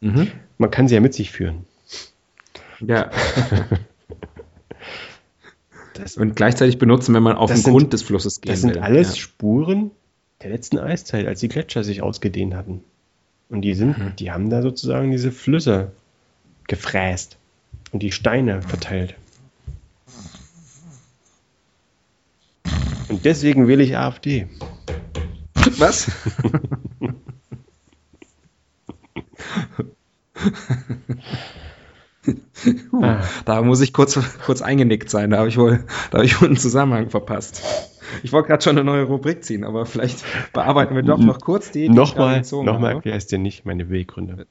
[0.00, 0.30] Mhm.
[0.58, 1.64] Man kann sie ja mit sich führen.
[2.80, 3.10] Ja.
[5.94, 8.60] Das, Und gleichzeitig benutzen, wenn man auf Das den sind- Grund des Flusses gehen das
[8.60, 8.82] sind will.
[8.82, 9.22] alles Ja.
[9.22, 9.90] Spuren
[10.42, 12.82] der letzten Eiszeit, als die Gletscher sich ausgedehnt hatten.
[13.48, 14.16] Und die sind, Mhm.
[14.16, 15.92] die haben da sozusagen diese Flüsse
[16.66, 17.36] gefräst
[17.92, 19.14] und die Steine verteilt.
[23.08, 24.48] Und deswegen wähle ich AfD.
[25.78, 26.10] Was?
[33.00, 33.20] Ah.
[33.44, 35.30] Da muss ich kurz, kurz eingenickt sein.
[35.30, 37.62] Da habe ich, wohl- da habe ich wohl einen Zusammenhang verpasst.
[38.22, 41.70] Ich wollte gerade schon eine neue Rubrik ziehen, aber vielleicht bearbeiten wir doch noch kurz
[41.70, 41.88] die.
[41.88, 42.94] die Nochmal, nochmal habe.
[42.94, 44.46] erklärst dir nicht meine Beweggründe.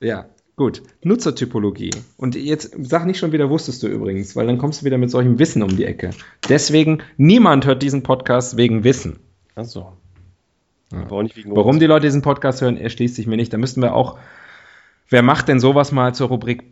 [0.00, 0.26] Ja,
[0.56, 0.82] gut.
[1.02, 1.90] Nutzertypologie.
[2.16, 5.10] Und jetzt sag nicht schon wieder, wusstest du übrigens, weil dann kommst du wieder mit
[5.10, 6.10] solchem Wissen um die Ecke.
[6.48, 9.18] Deswegen, niemand hört diesen Podcast wegen Wissen.
[10.92, 11.08] Ja.
[11.08, 13.52] Auch nicht wegen Warum die Leute diesen Podcast hören, erschließt sich mir nicht.
[13.52, 14.18] Da müssten wir auch,
[15.08, 16.64] wer macht denn sowas mal zur Rubrik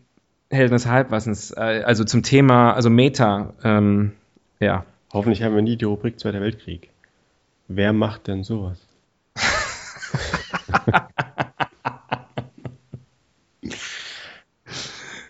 [0.50, 1.52] Helden des Halbwassens?
[1.52, 4.12] Äh, Also zum Thema, also Meta, ähm,
[4.60, 4.84] ja.
[5.12, 6.90] Hoffentlich haben wir nie die Rubrik Zweiter Weltkrieg.
[7.68, 8.78] Wer macht denn sowas?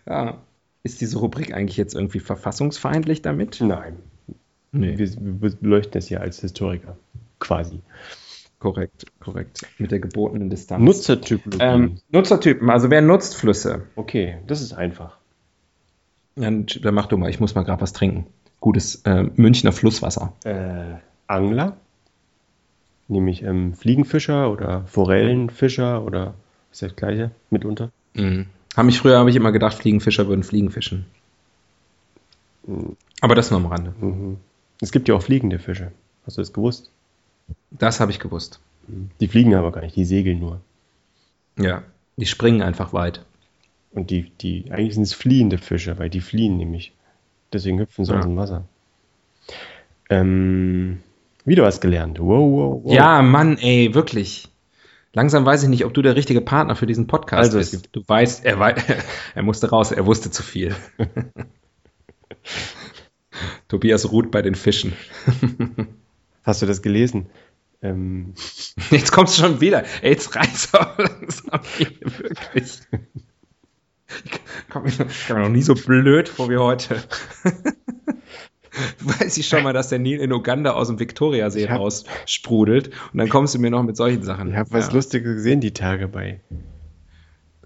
[0.07, 0.39] ja.
[0.83, 3.61] Ist diese Rubrik eigentlich jetzt irgendwie verfassungsfeindlich damit?
[3.61, 3.99] Nein.
[4.73, 4.97] Nee.
[4.99, 6.97] Wir, wir beleuchten es ja als Historiker.
[7.41, 7.81] Quasi.
[8.59, 9.61] Korrekt, korrekt.
[9.79, 10.85] Mit der gebotenen Distanz.
[10.85, 11.65] Nutzertypologie.
[11.65, 13.83] Ähm, Nutzertypen, also wer nutzt Flüsse?
[13.95, 15.19] okay, das ist einfach.
[16.35, 18.27] Dann, dann mach du mal, ich muss mal gerade was trinken.
[18.61, 20.33] Gutes äh, Münchner Flusswasser.
[20.45, 20.97] Äh,
[21.27, 21.77] Angler,
[23.07, 26.35] nämlich ähm, Fliegenfischer oder Forellenfischer oder
[26.73, 27.91] ist das gleiche mitunter.
[28.15, 28.47] Mhm.
[28.77, 31.07] Haben mich früher habe ich immer gedacht, Fliegenfischer würden Fliegen fischen.
[33.21, 33.95] Aber das nur am Rande.
[34.01, 34.37] Mhm.
[34.81, 35.93] Es gibt ja auch fliegende Fische.
[36.25, 36.91] Hast du das gewusst?
[37.71, 38.61] Das habe ich gewusst.
[39.21, 40.61] Die fliegen aber gar nicht, die segeln nur.
[41.59, 41.83] Ja.
[42.17, 43.25] Die springen einfach weit.
[43.91, 46.93] Und die, die, eigentlich sind es fliehende Fische, weil die fliehen nämlich.
[47.53, 48.19] Deswegen hüpfen sie Ja.
[48.19, 48.65] aus dem Wasser.
[50.11, 51.01] Ähm,
[51.45, 52.19] wieder was gelernt.
[52.19, 52.93] Wow, wow, wow.
[52.95, 54.49] Ja, Mann, ey, wirklich.
[55.15, 57.89] Langsam weiß ich nicht, ob du der richtige Partner für diesen Podcast Also, bist.
[57.93, 58.75] Du weißt, er, wei
[59.35, 60.75] er musste raus, er wusste zu viel.
[63.69, 64.93] Tobias ruht bei den Fischen.
[66.43, 67.27] Hast du das gelesen?
[67.83, 68.35] Ähm,
[68.91, 69.85] Jetzt kommst du schon wieder.
[70.03, 72.81] Ey, jetzt reiß auch langsam wirklich.
[74.25, 77.03] Ich kam mir noch nie so blöd vor wie heute.
[79.01, 83.19] Weiß ich schon mal, dass der Nil in Uganda aus dem Viktoriasee raus sprudelt und
[83.19, 84.51] dann kommst du mir noch mit solchen Sachen.
[84.51, 84.93] ich habe was Ja.
[84.95, 86.41] Lustiges gesehen die Tage bei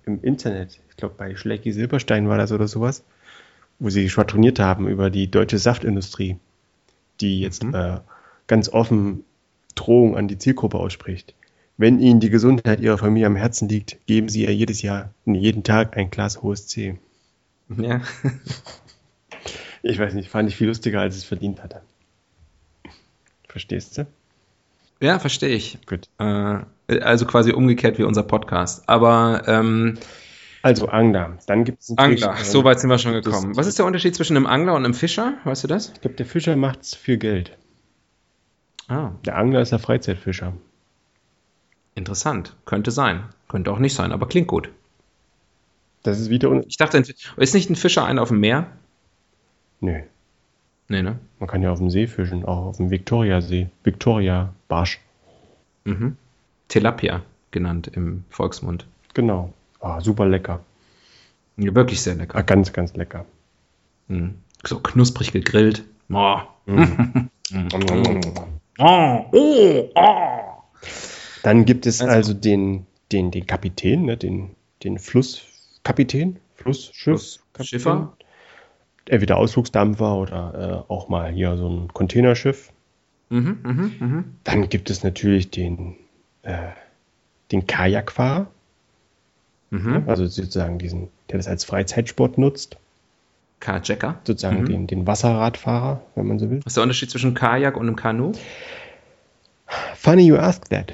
[0.07, 0.81] im Internet.
[0.91, 3.05] Ich glaube bei Schlecki Silberstein war das oder sowas,
[3.79, 6.37] wo sie schwadroniert haben über die deutsche Saftindustrie,
[7.21, 7.75] die jetzt Mhm.
[7.75, 8.01] äh,
[8.47, 9.25] ganz offen
[9.75, 11.35] Drohung an die Zielgruppe ausspricht.
[11.77, 15.65] Wenn Ihnen die Gesundheit Ihrer Familie am Herzen liegt, geben Sie ihr jedes Jahr, jeden
[15.65, 16.99] Tag ein Glas hohes C.
[17.77, 18.01] Ja.
[19.85, 21.83] Ich weiß nicht, fand ich viel lustiger, als es verdient hatte.
[23.49, 24.07] Verstehst du?
[25.01, 25.79] ja, verstehe ich.
[25.87, 26.09] Gut.
[26.21, 26.61] Äh,
[27.01, 28.89] also quasi umgekehrt wie unser Podcast.
[28.89, 29.99] Aber ähm,
[30.63, 31.37] Also Angler.
[31.47, 33.57] Dann gibt es Angler, so weit sind wir schon gekommen.
[33.57, 35.35] Was ist der Unterschied zwischen einem Angler und einem Fischer?
[35.43, 35.91] Weißt du das?
[35.95, 37.59] Ich glaube, der Fischer macht's für Geld.
[38.87, 40.53] Ah, Der Angler ist der Freizeitfischer.
[41.95, 42.55] Interessant.
[42.65, 43.25] Könnte sein.
[43.49, 44.71] Könnte auch nicht sein, aber klingt gut.
[46.03, 46.53] Das ist wieder.
[46.67, 46.99] Ich dachte,
[47.37, 48.67] ist nicht ein Fischer einer auf dem Meer?
[49.81, 50.01] Nö.
[50.89, 51.19] Nee, ne?
[51.39, 53.69] Man kann ja auf dem See fischen, auch auf dem Viktoriasee.
[53.85, 55.01] Viktoria Barsch.
[55.85, 56.17] Mhm.
[56.69, 58.87] Tilapia genannt im Volksmund.
[59.15, 59.53] Genau.
[59.81, 60.61] Ah, super lecker.
[61.57, 62.43] Ja, wirklich sehr Ah, lecker.
[62.43, 63.27] ganz, ganz lecker.
[64.09, 64.37] Mhm.
[64.65, 65.85] So knusprig gegrillt.
[66.11, 66.39] Oh.
[67.51, 67.69] Mm.
[68.81, 70.63] Oh, oh, oh.
[71.43, 74.51] Dann gibt es also, also den, den, den Kapitän, ne, den,
[74.85, 77.39] den Flusskapitän, Flussschiff.
[77.61, 78.17] Schiffer.
[79.07, 82.71] Entweder Ausflugsdampfer oder äh, auch mal hier so ein Containerschiff.
[83.31, 84.25] Mhm, mh, mh.
[84.45, 85.97] Dann gibt es natürlich den,
[86.43, 86.69] äh,
[87.51, 88.47] den Kajakfahrer.
[89.71, 90.05] Mhm.
[90.07, 92.77] Also sozusagen diesen, der das als Freizeitsport nutzt.
[93.59, 94.21] Kajaker.
[94.25, 94.67] Sozusagen mhm.
[94.67, 96.59] den, den Wasserradfahrer, wenn man so will.
[96.59, 98.33] Was ist der Unterschied zwischen Kajak und einem Kanu?
[99.95, 100.93] Funny you ask that.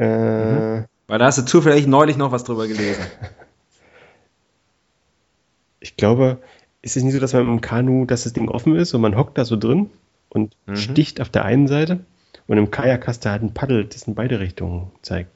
[0.00, 0.84] Äh, mhm.
[1.08, 3.04] Weil da hast du zufällig neulich noch was drüber gelesen.
[5.80, 6.38] ich glaube,
[6.80, 9.16] ist es nicht so, dass man im Kanu, dass das Ding offen ist und man
[9.16, 9.90] hockt da so drin
[10.30, 10.76] und mhm.
[10.76, 12.00] sticht auf der einen Seite
[12.46, 15.30] und im Kajak hast du halt ein Paddel, das in beide Richtungen zeigt.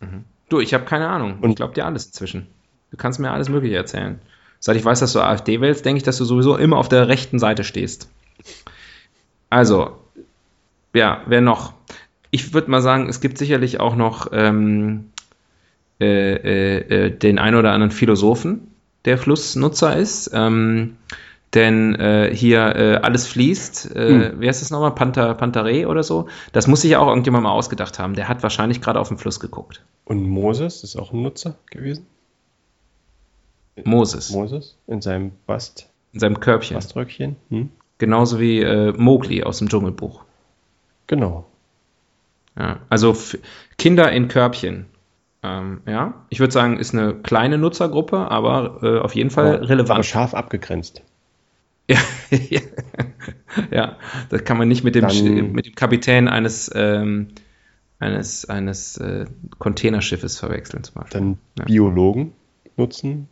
[0.00, 0.24] Mhm.
[0.48, 1.40] Du, ich habe keine Ahnung.
[1.40, 2.46] Und ich glaube dir alles inzwischen.
[2.90, 4.18] Du kannst mir alles Mögliche erzählen.
[4.60, 7.08] Seit ich weiß, dass du AfD wählst, denke ich, dass du sowieso immer auf der
[7.08, 8.08] rechten Seite stehst.
[9.50, 9.98] Also,
[10.94, 11.74] ja, wer noch?
[12.30, 15.10] Ich würde mal sagen, es gibt sicherlich auch noch ähm,
[16.00, 18.68] äh, äh, äh den ein oder anderen Philosophen,
[19.04, 20.30] der Flussnutzer ist.
[20.34, 20.96] Ähm,
[21.54, 23.96] denn äh, hier äh, alles fließt.
[23.96, 24.40] Äh, hm.
[24.40, 24.94] Wie heißt das nochmal?
[24.94, 26.28] Panther, Pantaré oder so?
[26.52, 28.14] Das muss sich ja auch irgendjemand mal ausgedacht haben.
[28.14, 29.82] Der hat wahrscheinlich gerade auf den Fluss geguckt.
[30.04, 32.06] Und Moses ist auch ein Nutzer gewesen?
[33.84, 34.30] Moses.
[34.30, 35.88] Moses in seinem Bast.
[36.12, 36.74] In seinem Körbchen.
[36.74, 37.36] Baströckchen.
[37.50, 37.70] Hm?
[37.98, 40.24] Genauso wie äh, Mowgli aus dem Dschungelbuch.
[41.06, 41.46] Genau.
[42.58, 43.16] Ja, also
[43.76, 44.86] Kinder in Körbchen.
[45.42, 49.68] Ähm, ja, ich würde sagen, ist eine kleine Nutzergruppe, aber äh, auf jeden Fall aber,
[49.68, 49.90] relevant.
[49.90, 51.02] Aber scharf abgegrenzt.
[52.30, 52.60] Ja,
[53.70, 53.96] ja,
[54.28, 57.28] das kann man nicht mit dem, Dann, mit dem Kapitän eines, ähm,
[57.98, 59.24] eines, eines äh,
[59.58, 60.84] Containerschiffes verwechseln.
[60.84, 61.18] Zum Beispiel.
[61.18, 61.64] Dann ja.
[61.64, 62.34] Biologen
[62.76, 63.28] nutzen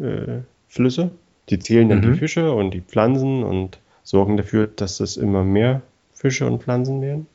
[0.00, 1.12] äh, Flüsse.
[1.50, 2.14] Die zählen dann mhm.
[2.14, 7.00] die Fische und die Pflanzen und sorgen dafür, dass es immer mehr Fische und Pflanzen
[7.00, 7.28] werden.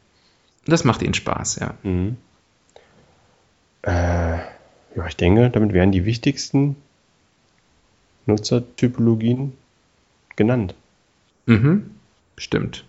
[0.69, 1.73] Das macht ihnen Spaß, ja.
[1.83, 2.17] Mhm.
[3.81, 4.37] Äh,
[4.95, 6.75] ja, ich denke, damit wären die wichtigsten
[8.25, 9.53] Nutzertypologien
[10.35, 10.75] genannt.
[11.45, 11.91] Mhm,
[12.37, 12.85] stimmt.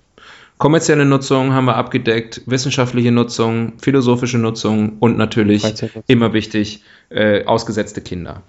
[0.58, 5.64] Kommerzielle Nutzung haben wir abgedeckt, wissenschaftliche Nutzung, philosophische Nutzung und natürlich
[6.06, 8.42] immer wichtig, äh, ausgesetzte Kinder.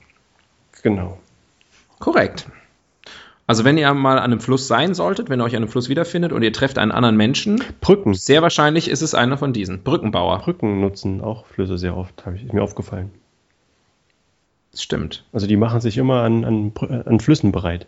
[0.83, 1.17] Genau.
[1.99, 2.47] Korrekt.
[3.47, 5.89] Also wenn ihr mal an einem Fluss sein solltet, wenn ihr euch an einem Fluss
[5.89, 8.13] wiederfindet und ihr trefft einen anderen Menschen, Brücken.
[8.13, 9.83] Sehr wahrscheinlich ist es einer von diesen.
[9.83, 10.39] Brückenbauer.
[10.39, 13.11] Brücken nutzen auch Flüsse sehr oft, habe ich mir aufgefallen.
[14.71, 15.25] Das stimmt.
[15.33, 16.73] Also die machen sich immer an, an,
[17.05, 17.87] an Flüssen bereit.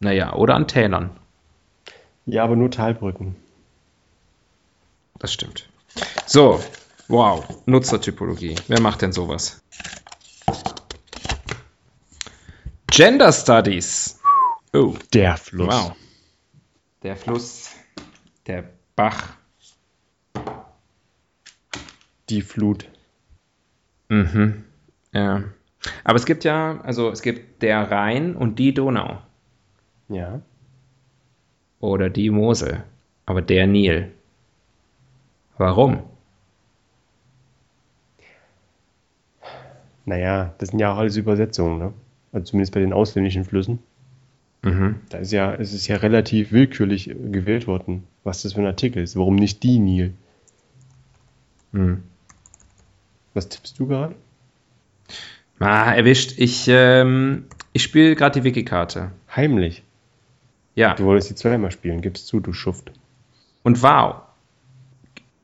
[0.00, 1.10] Naja, oder an Tälern.
[2.26, 3.36] Ja, aber nur Talbrücken.
[5.18, 5.68] Das stimmt.
[6.26, 6.60] So,
[7.08, 8.56] wow, Nutzertypologie.
[8.66, 9.62] Wer macht denn sowas?
[12.90, 14.13] Gender Studies.
[14.74, 14.96] Oh.
[15.12, 15.68] Der Fluss.
[15.68, 15.96] Wow.
[17.04, 17.76] Der Fluss.
[18.48, 18.64] Der
[18.96, 19.36] Bach.
[22.28, 22.88] Die Flut.
[24.08, 24.64] Mhm.
[25.12, 25.44] Ja.
[26.02, 29.22] Aber es gibt ja, also es gibt der Rhein und die Donau.
[30.08, 30.42] Ja.
[31.78, 32.82] Oder die Mosel.
[33.26, 34.12] Aber der Nil.
[35.56, 36.02] Warum?
[40.04, 41.94] Naja, das sind ja auch alles Übersetzungen, ne?
[42.32, 43.78] Also zumindest bei den ausländischen Flüssen.
[44.64, 44.96] Mhm.
[45.10, 49.02] Da ist ja, es ist ja relativ willkürlich gewählt worden, was das für ein Artikel
[49.02, 49.14] ist.
[49.14, 50.14] Warum nicht die Nil?
[51.72, 52.02] Mhm.
[53.34, 54.14] Was tippst du gerade?
[55.58, 56.34] Ah, erwischt.
[56.38, 57.44] Ich, ähm,
[57.74, 59.12] ich spiele gerade die Wiki-Karte.
[59.34, 59.82] Heimlich?
[60.74, 60.94] Ja.
[60.94, 62.90] Du wolltest die zweimal spielen, gibst zu, du Schuft.
[63.62, 64.22] Und wow.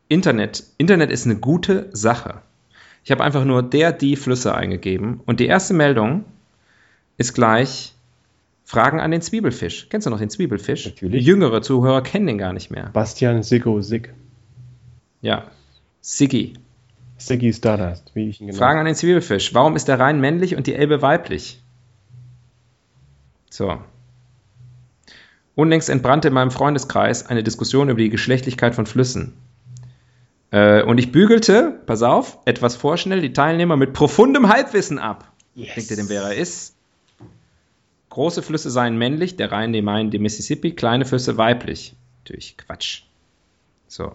[0.09, 0.65] Internet.
[0.79, 2.41] Internet ist eine gute Sache.
[3.05, 6.25] Ich habe einfach nur der, die Flüsse eingegeben und die erste Meldung
[7.19, 7.95] ist gleich
[8.71, 9.89] Fragen an den Zwiebelfisch.
[9.91, 10.87] Kennst du noch den Zwiebelfisch?
[10.87, 11.27] Natürlich.
[11.27, 12.91] Jüngere Zuhörer kennen den gar nicht mehr.
[12.93, 14.15] Bastian Siggo Sig.
[15.23, 15.49] Ja.
[16.01, 16.53] Siggi.
[17.19, 19.55] Siggi Stardust, wie ich ihn genannt Fragen an den Zwiebelfisch.
[19.55, 21.61] Warum ist der Rhein männlich und die Elbe weiblich?
[23.51, 23.79] So.
[25.57, 29.33] Unlängst entbrannte in meinem Freundeskreis eine Diskussion über die Geschlechtlichkeit von Flüssen.
[30.53, 35.33] Äh, und ich bügelte, pass auf, etwas vorschnell die Teilnehmer mit profundem Halbwissen ab.
[35.57, 35.75] Yes.
[35.75, 36.77] Denkt ihr denn, wer er ist?
[38.11, 41.95] Große Flüsse seien männlich, der Rhein, der Main, der Mississippi, kleine Flüsse weiblich.
[42.19, 43.03] Natürlich Quatsch.
[43.87, 44.13] So.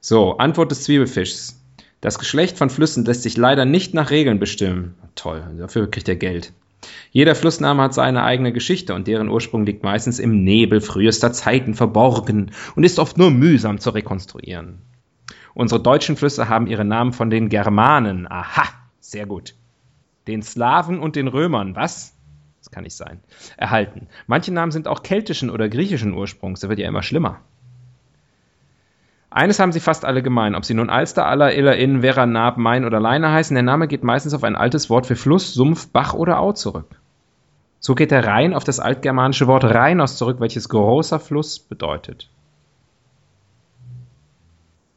[0.00, 1.60] So, Antwort des Zwiebelfischs.
[2.00, 4.94] Das Geschlecht von Flüssen lässt sich leider nicht nach Regeln bestimmen.
[5.14, 6.52] Toll, dafür kriegt er Geld.
[7.10, 11.74] Jeder Flussname hat seine eigene Geschichte und deren Ursprung liegt meistens im Nebel frühester Zeiten
[11.74, 14.78] verborgen und ist oft nur mühsam zu rekonstruieren.
[15.54, 18.30] Unsere deutschen Flüsse haben ihre Namen von den Germanen.
[18.30, 18.64] Aha,
[19.00, 19.54] sehr gut.
[20.26, 22.15] Den Slawen und den Römern, was?
[22.76, 23.20] Kann nicht sein.
[23.56, 24.06] Erhalten.
[24.26, 27.40] Manche Namen sind auch keltischen oder griechischen Ursprungs, da wird ja immer schlimmer.
[29.30, 32.58] Eines haben sie fast alle gemein, ob sie nun Alster, Aller, Iller, Inn, Werra, Naab,
[32.58, 35.88] Main oder Leine heißen, der Name geht meistens auf ein altes Wort für Fluss, Sumpf,
[35.88, 37.00] Bach oder Au zurück.
[37.80, 42.28] So geht der Rhein auf das altgermanische Wort Rheinos zurück, welches großer Fluss bedeutet.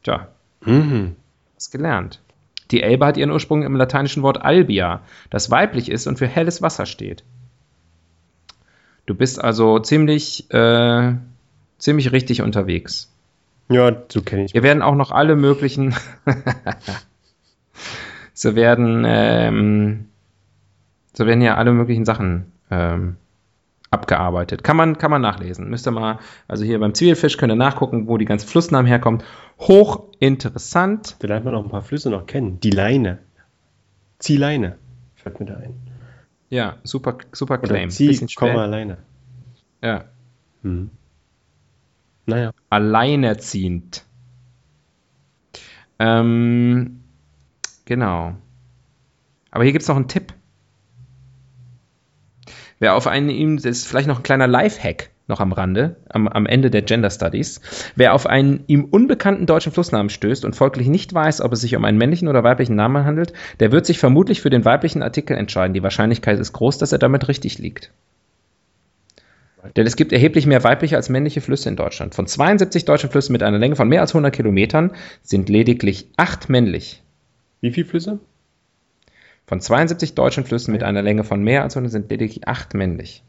[0.03, 0.27] Tja,
[0.65, 1.15] Mhm.
[1.55, 2.19] was gelernt.
[2.71, 5.01] Die Elbe hat ihren Ursprung im lateinischen Wort albia,
[5.31, 7.23] das weiblich ist und für helles Wasser steht.
[9.09, 11.15] Du bist also ziemlich, äh,
[11.79, 13.11] ziemlich richtig unterwegs.
[13.67, 14.51] Ja, so kenne ich.
[14.51, 15.95] Hier werden auch noch alle möglichen.
[18.35, 20.05] so werden, ähm,
[21.17, 23.15] so werden ja alle möglichen Sachen ähm,
[23.89, 24.63] abgearbeitet.
[24.63, 25.71] Kann man, kann man nachlesen.
[25.71, 29.23] Müsst ihr mal, also hier beim Zwiebelfisch könnt ihr nachgucken, wo die ganzen Flussnamen herkommen.
[29.57, 31.15] Hochinteressant.
[31.17, 32.59] Da lernt man auch ein paar Flüsse noch kennen.
[32.59, 33.17] Die Leine.
[34.19, 34.77] Ziehleine.
[35.15, 35.88] Fällt mir da ein.
[36.49, 37.89] Ja, super, super Oder Claim.
[37.89, 38.49] Zieh, Bisschen spät.
[38.49, 38.97] Komma, Leine.
[39.81, 40.05] Ja.
[40.63, 40.89] Mhm.
[42.25, 42.51] Naja.
[42.69, 44.05] Alleinerziehend.
[45.99, 47.03] Ähm,
[47.85, 48.35] genau.
[49.51, 50.33] Aber hier gibt es noch einen Tipp.
[52.79, 56.27] Wer auf einen ihm, das ist vielleicht noch ein kleiner Lifehack noch am Rande, am,
[56.27, 57.61] am Ende der Gender Studies.
[57.95, 61.75] Wer auf einen ihm unbekannten deutschen Flussnamen stößt und folglich nicht weiß, ob es sich
[61.75, 65.37] um einen männlichen oder weiblichen Namen handelt, der wird sich vermutlich für den weiblichen Artikel
[65.37, 65.73] entscheiden.
[65.73, 67.91] Die Wahrscheinlichkeit ist groß, dass er damit richtig liegt.
[69.75, 72.15] Denn es gibt erheblich mehr weibliche als männliche Flüsse in Deutschland.
[72.15, 76.49] Von 72 deutschen Flüssen mit einer Länge von mehr als 100 Kilometern sind lediglich acht
[76.49, 77.03] männlich.
[77.61, 78.19] Wie viele Flüsse?
[79.45, 83.23] Von 72 deutschen Flüssen mit einer Länge von mehr als 100 sind lediglich acht männlich.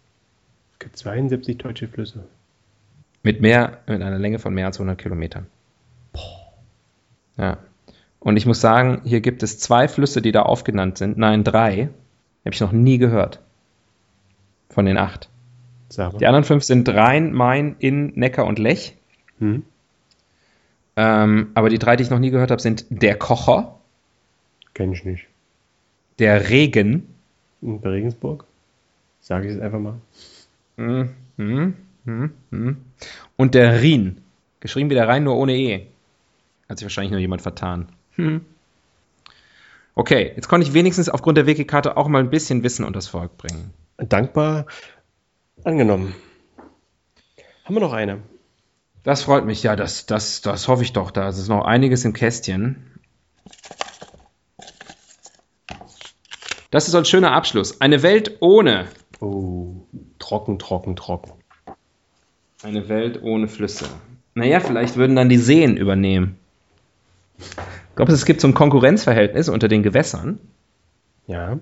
[0.80, 2.24] Es gibt 72 deutsche Flüsse.
[3.22, 5.46] Mit mehr, mit einer Länge von mehr als 100 Kilometern.
[7.36, 7.58] Ja.
[8.18, 11.18] Und ich muss sagen, hier gibt es zwei Flüsse, die da aufgenannt sind.
[11.18, 11.90] Nein, drei.
[12.46, 13.40] Habe ich noch nie gehört.
[14.70, 15.28] Von den acht.
[15.90, 16.18] Sag mal.
[16.18, 18.96] Die anderen fünf sind Rhein, Main, Inn, Neckar und Lech.
[19.38, 19.64] Hm?
[20.96, 23.78] Ähm, aber die drei, die ich noch nie gehört habe, sind der Kocher,
[24.72, 25.26] Kenn ich nicht.
[26.18, 27.06] der Regen,
[27.60, 28.46] Und bei Regensburg?
[29.20, 30.00] Sage ich es einfach mal.
[30.80, 31.74] Hm, hm,
[32.06, 32.76] hm, hm,
[33.36, 34.22] und der Rhin.
[34.60, 35.86] Geschrieben wie der Rhein, nur ohne E.
[36.70, 37.88] Hat sich wahrscheinlich nur jemand vertan.
[38.12, 38.40] Hm.
[39.94, 43.36] Okay, jetzt konnte ich wenigstens aufgrund der Wikikarte auch mal ein bisschen Wissen unters Volk
[43.36, 43.74] bringen.
[43.98, 44.64] Dankbar
[45.64, 46.14] angenommen.
[47.64, 48.22] Haben wir noch eine?
[49.02, 51.10] Das freut mich, ja, das, das, das hoffe ich doch.
[51.10, 52.98] Da ist noch einiges im Kästchen.
[56.70, 57.82] Das ist so ein schöner Abschluss.
[57.82, 58.88] Eine Welt ohne.
[59.20, 59.86] Oh,
[60.20, 61.32] trocken, trocken, trocken.
[62.62, 63.86] Eine Welt ohne Flüsse.
[64.34, 66.38] Naja, vielleicht würden dann die Seen übernehmen.
[67.38, 70.38] Ich glaube, es gibt so ein Konkurrenzverhältnis unter den Gewässern.
[71.26, 71.58] Ja.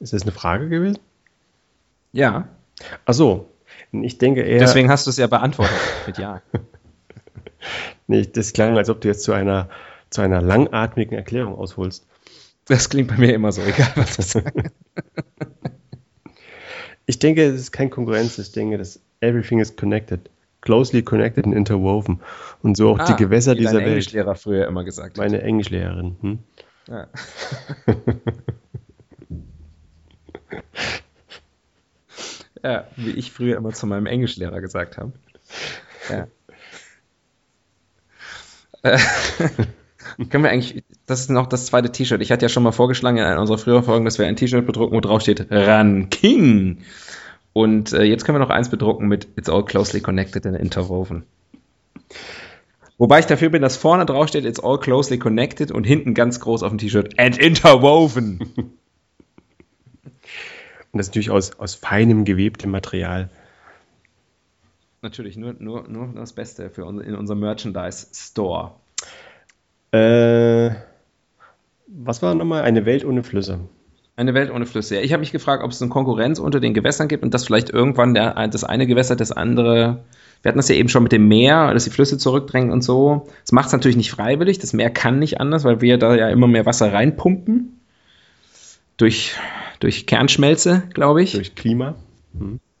[0.00, 0.98] Ist das eine Frage gewesen?
[2.12, 2.48] Ja.
[3.04, 3.50] Ach so.
[3.92, 4.60] Ich denke eher.
[4.60, 6.40] Deswegen hast du es ja beantwortet mit Ja.
[8.06, 9.68] Nee, das klang, als ob du jetzt zu einer,
[10.10, 12.06] zu einer langatmigen Erklärung ausholst.
[12.68, 14.54] Das klingt bei mir immer so, egal was du sagst.
[17.06, 18.36] Ich denke, es ist kein Konkurrenz.
[18.38, 20.28] Ich denke, dass everything is connected.
[20.60, 22.20] Closely connected and interwoven.
[22.62, 23.86] Und so auch die Gewässer Ah, dieser Welt.
[23.86, 25.24] Englischlehrer früher immer gesagt hat.
[25.24, 26.16] Meine Englischlehrerin.
[26.20, 26.38] Hm?
[26.88, 27.06] Ja.
[32.62, 35.12] ja, wie ich früher immer zu meinem Englischlehrer gesagt habe.
[36.10, 36.26] Ja.
[38.82, 38.96] Äh,
[40.30, 42.20] können wir eigentlich, das ist noch das zweite T-Shirt.
[42.20, 44.66] Ich hatte ja schon mal vorgeschlagen in einer unserer früheren Folgen, dass wir ein T-Shirt
[44.66, 46.82] bedrucken, wo drauf steht Ran King.
[47.54, 51.24] Und äh, jetzt können wir noch eins bedrucken mit It's all closely connected and interwoven.
[52.98, 56.40] Wobei ich dafür bin, dass vorne drauf steht It's all closely connected und hinten ganz
[56.40, 58.40] groß auf dem T-Shirt and interwoven.
[60.92, 63.30] Und das natürlich aus, aus feinem, gewebtem Material.
[65.00, 68.72] Natürlich, nur, nur, nur das Beste für uns, in unserem Merchandise-Store.
[69.92, 70.70] Äh,
[71.88, 72.62] was war nochmal?
[72.62, 73.60] Eine Welt ohne Flüsse.
[74.16, 74.96] Eine Welt ohne Flüsse.
[74.96, 77.44] Ja, ich habe mich gefragt, ob es eine Konkurrenz unter den Gewässern gibt und dass
[77.46, 80.04] vielleicht irgendwann der, das eine Gewässer das andere.
[80.42, 83.28] Wir hatten das ja eben schon mit dem Meer, dass die Flüsse zurückdrängen und so.
[83.42, 84.58] Das macht es natürlich nicht freiwillig.
[84.58, 87.80] Das Meer kann nicht anders, weil wir da ja immer mehr Wasser reinpumpen.
[88.96, 89.36] Durch,
[89.78, 91.32] durch Kernschmelze, glaube ich.
[91.32, 91.94] Durch Klima.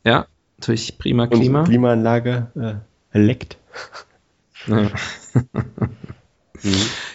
[0.04, 0.26] ja,
[0.60, 1.64] durch prima Unsere Klima.
[1.64, 2.82] Klimaanlage
[3.12, 3.58] äh, leckt.
[4.66, 4.90] Ja.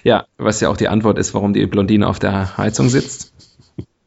[0.04, 3.34] ja, was ja auch die Antwort ist, warum die Blondine auf der Heizung sitzt.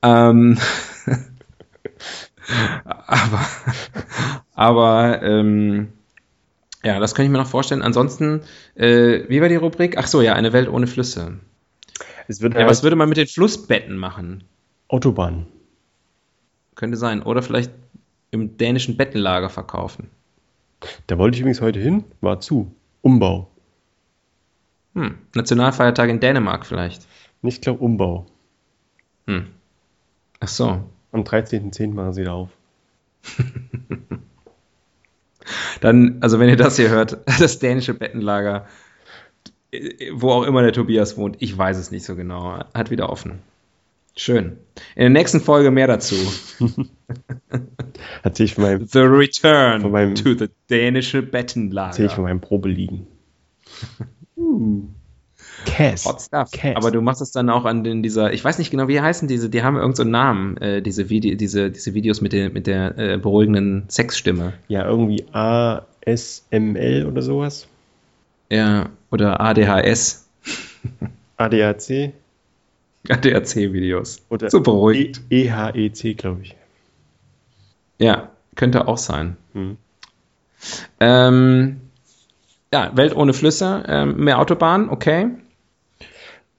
[0.03, 0.59] ähm,
[2.85, 3.47] aber
[4.55, 5.93] aber ähm,
[6.83, 7.83] ja, das könnte ich mir noch vorstellen.
[7.83, 8.43] Ansonsten,
[8.75, 9.99] äh, wie war die Rubrik?
[9.99, 11.39] Ach so, ja, eine Welt ohne Flüsse.
[12.55, 14.45] Ja, halt was würde man mit den Flussbetten machen?
[21.07, 22.73] Da wollte ich übrigens heute hin, war zu.
[23.03, 23.51] Umbau.
[24.97, 25.15] Hm.
[25.35, 27.07] Nationalfeiertag in Dänemark vielleicht.
[27.43, 28.27] Ich glaube Umbau.
[29.27, 29.47] Hm.
[30.41, 30.83] Ach so.
[31.13, 31.93] Am 13.10.
[31.93, 32.49] machen sie da auf.
[35.81, 38.67] Dann, also wenn ihr das hier hört, das dänische Bettenlager,
[40.13, 43.41] wo auch immer der Tobias wohnt, ich weiß es nicht so genau, hat wieder offen.
[44.17, 44.57] Schön.
[44.95, 46.15] In der nächsten Folge mehr dazu.
[48.23, 52.23] Erzähl ich von meinem, The Return Von meinem- to the dänische erzähl ich von Bettenlager.
[52.23, 53.07] meinem Probeliegen.
[55.65, 56.05] Cass.
[56.05, 56.51] Hot stuff.
[56.51, 56.77] Cass.
[56.77, 59.29] Aber du machst es dann auch an den, dieser, ich weiß nicht genau, wie heißen
[59.29, 62.51] diese, die haben irgendeinen so einen Namen, äh, diese, Vide diese, diese Videos mit der,
[62.51, 64.55] mit der äh, beruhigenden Sexstimme.
[64.69, 67.69] Ja, irgendwie ASML oder sowas.
[68.51, 70.29] Ja, oder ADHS,
[71.37, 72.13] ADAC
[73.09, 74.23] ADAC-Videos.
[74.29, 75.21] oder So beruhigt.
[75.31, 76.57] E EHEC, glaube ich.
[77.99, 79.37] Ja, könnte auch sein.
[79.53, 79.77] Hm.
[81.01, 81.81] Ähm,
[82.73, 85.29] ja, Welt ohne Flüsse, ähm, mehr Autobahnen, okay.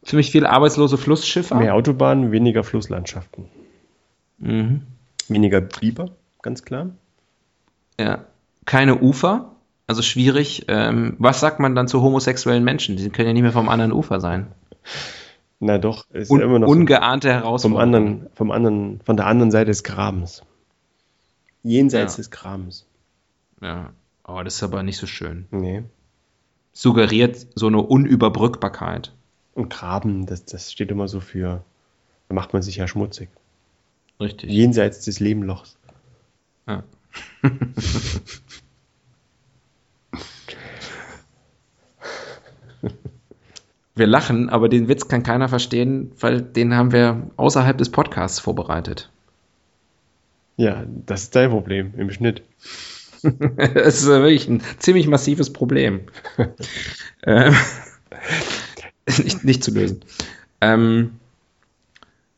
[0.04, 1.56] Ziemlich viele arbeitslose Flussschiffe.
[1.56, 3.46] Mehr Autobahnen, weniger Flusslandschaften.
[4.38, 4.84] Mhm.
[5.28, 6.92] Weniger Biber, ganz klar.
[8.00, 8.26] Ja.
[8.66, 9.52] Keine Ufer,
[9.88, 10.66] also schwierig.
[10.70, 12.96] Ähm, was sagt man dann zu homosexuellen Menschen?
[12.96, 14.48] Die können ja nicht mehr vom anderen Ufer sein.
[15.60, 17.82] Na doch, ist Un ja immer noch so ungeahnte vom Herausforderung.
[17.82, 20.44] anderen, vom anderen, von der anderen Seite des Grabens.
[21.64, 22.18] Jenseits Ja.
[22.18, 22.86] des Grabens.
[23.62, 23.90] Ja,
[24.24, 25.48] aber das ist aber nicht so schön.
[25.52, 25.84] Nee.
[26.80, 29.12] Suggeriert so eine Unüberbrückbarkeit.
[29.56, 31.64] Und Graben, das, das steht immer so für,
[32.30, 33.30] da macht man sich ja schmutzig.
[34.20, 34.52] Richtig.
[34.52, 35.76] Jenseits des Lebenlochs.
[36.68, 36.84] Ja.
[43.96, 48.40] Wir lachen, aber den Witz kann keiner verstehen, weil den haben wir außerhalb des Podcasts
[48.40, 49.10] vorbereitet.
[50.58, 52.44] Ja, das ist dein Problem im Schnitt.
[53.58, 56.02] Es ist wirklich ein ziemlich massives Problem.
[57.24, 57.56] ähm,
[59.08, 60.02] nicht, nicht zu lösen.
[60.62, 61.20] Ähm,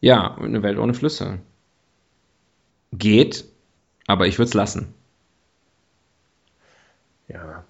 [0.01, 1.39] ja, eine Welt ohne Flüsse.
[2.91, 3.45] Geht,
[4.07, 4.93] aber ich würde es lassen.
[7.27, 7.63] Ja.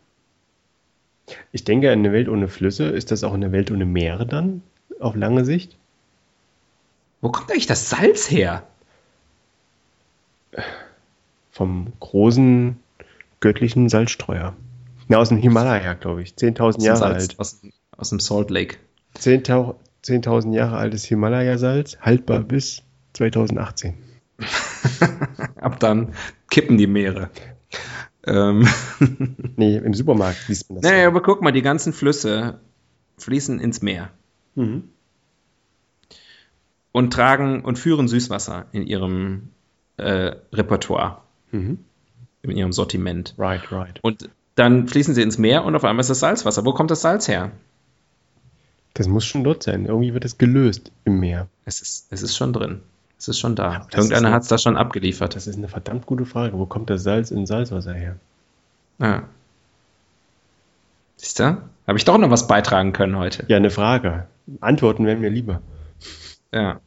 [1.51, 4.64] Ich denke, eine Welt ohne Flüsse, ist das auch eine Welt ohne Meere dann?
[4.99, 5.78] Auf lange Sicht?
[7.22, 8.66] Wo kommt eigentlich das Salz her?
[11.51, 12.80] Vom großen
[13.40, 14.56] göttlichen Salzstreuer.
[15.08, 16.32] Ja, aus dem Himalaya, glaube ich.
[16.34, 17.40] 10.000 Aus dem Jahre Salz, alt.
[17.40, 17.62] Aus,
[17.98, 18.78] aus dem Salt Lake.
[19.18, 22.84] 10.000 10.000 Jahre altes Himalaya-Salz, haltbar bis
[23.14, 23.96] 2018.
[25.58, 26.14] Ab dann
[26.50, 27.30] kippen die Meere.
[28.26, 28.66] Ähm,
[29.58, 30.90] Nee, im Supermarkt liest man das.
[30.90, 32.60] naja, aber guck mal, die ganzen Flüsse
[33.18, 34.10] fließen ins Meer
[34.56, 34.84] Mhm.
[36.94, 39.50] und tragen und führen Süßwasser in ihrem
[39.98, 41.22] äh, Repertoire,
[41.52, 41.80] Mhm.
[42.42, 43.34] In ihrem Sortiment.
[43.38, 44.00] Right, right.
[44.02, 46.66] Und dann fließen sie ins Meer und auf einmal ist das Salzwasser.
[46.66, 47.52] Wo kommt das Salz her?
[48.94, 49.86] Das muss schon dort sein.
[49.86, 51.48] Irgendwie wird es gelöst im Meer.
[51.66, 52.82] Es ist, es ist schon drin.
[53.18, 53.88] Es ist schon da.
[53.94, 55.36] Irgendeiner hat es da schon abgeliefert.
[55.36, 56.58] Das ist eine verdammt gute Frage.
[56.58, 58.16] Wo kommt das Salz in Salzwasser her?
[58.98, 59.24] Ja.
[61.18, 61.62] Siehst du?
[61.88, 63.46] Habe ich doch noch was beitragen können heute.
[63.48, 64.28] Ja, eine Frage.
[64.62, 65.62] Antworten wären mir lieber.
[66.54, 66.80] Ja.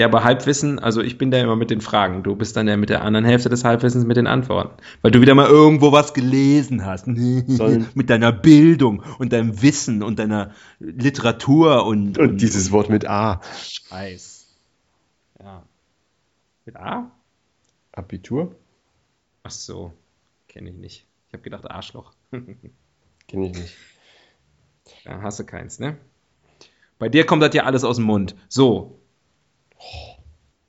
[0.00, 2.22] Ja, aber Halbwissen, also ich bin da immer mit den Fragen.
[2.22, 4.80] Du bist dann ja mit der anderen Hälfte des Halbwissens mit den Antworten.
[5.02, 7.04] Weil du wieder mal irgendwo was gelesen hast.
[7.48, 12.16] Sollen- mit deiner Bildung und deinem Wissen und deiner Literatur und.
[12.16, 13.42] Und dieses Wort mit A.
[13.62, 14.46] Scheiß.
[15.38, 15.64] Ja.
[16.64, 17.10] Mit A?
[17.92, 18.56] Abitur?
[19.42, 19.92] Ach so.
[20.48, 21.06] Kenne ich nicht.
[21.28, 22.12] Ich habe gedacht Arschloch.
[22.30, 23.76] Kenne ich nicht.
[25.04, 25.98] Da hast du keins, ne?
[26.98, 28.34] Bei dir kommt das ja alles aus dem Mund.
[28.48, 28.96] So.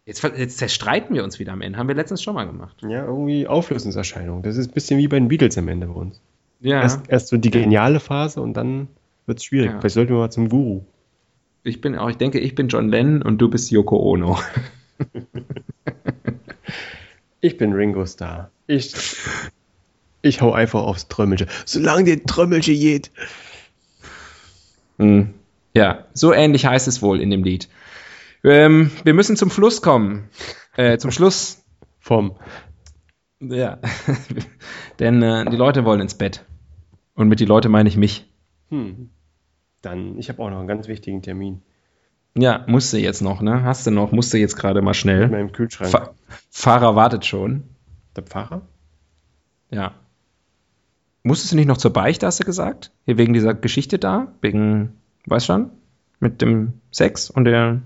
[0.06, 1.78] Jetzt, jetzt zerstreiten wir uns wieder am Ende.
[1.78, 2.78] Haben wir letztens schon mal gemacht.
[2.82, 4.42] Ja, irgendwie Auflösungserscheinung.
[4.42, 6.20] Das ist ein bisschen wie bei den Beatles am Ende bei uns.
[6.60, 6.82] Ja.
[6.82, 8.88] Erst, erst so die geniale Phase und dann
[9.26, 9.72] wird es schwierig.
[9.72, 9.80] Ja.
[9.80, 10.82] Vielleicht sollten wir mal zum Guru.
[11.64, 14.40] Ich bin auch, ich denke, ich bin John Lennon und du bist Yoko Ono.
[17.42, 18.52] Ich bin Ringo Starr.
[18.68, 18.94] Ich,
[20.22, 21.48] ich hau einfach aufs Trömmelche.
[21.66, 23.12] Solange der Trömmelche geht.
[25.00, 25.34] Hm.
[25.74, 27.68] Ja, so ähnlich heißt es wohl in dem Lied.
[28.44, 30.30] Ähm, wir müssen zum Fluss kommen.
[30.76, 31.64] Äh, zum Schluss.
[32.00, 32.38] Vom.
[33.40, 33.80] Ja.
[35.00, 36.46] Denn äh, die Leute wollen ins Bett.
[37.16, 38.32] Und mit die Leute meine ich mich.
[38.70, 39.10] Hm.
[39.82, 41.62] Dann, ich habe auch noch einen ganz wichtigen Termin.
[42.36, 43.64] Ja, musste jetzt noch, ne?
[43.64, 45.28] Hast du noch, musste jetzt gerade mal schnell.
[45.28, 45.92] meinem Kühlschrank.
[45.92, 46.14] Fa
[46.50, 47.64] Fahrer wartet schon.
[48.16, 48.62] der Pfarrer?
[49.70, 49.96] Ja.
[51.24, 52.92] Musstest du nicht noch zur Beichte, hast du gesagt?
[53.06, 54.34] Hier wegen dieser Geschichte da?
[54.42, 54.94] Wegen,
[55.26, 55.72] weißt schon?
[56.20, 57.82] Mit dem Sex und der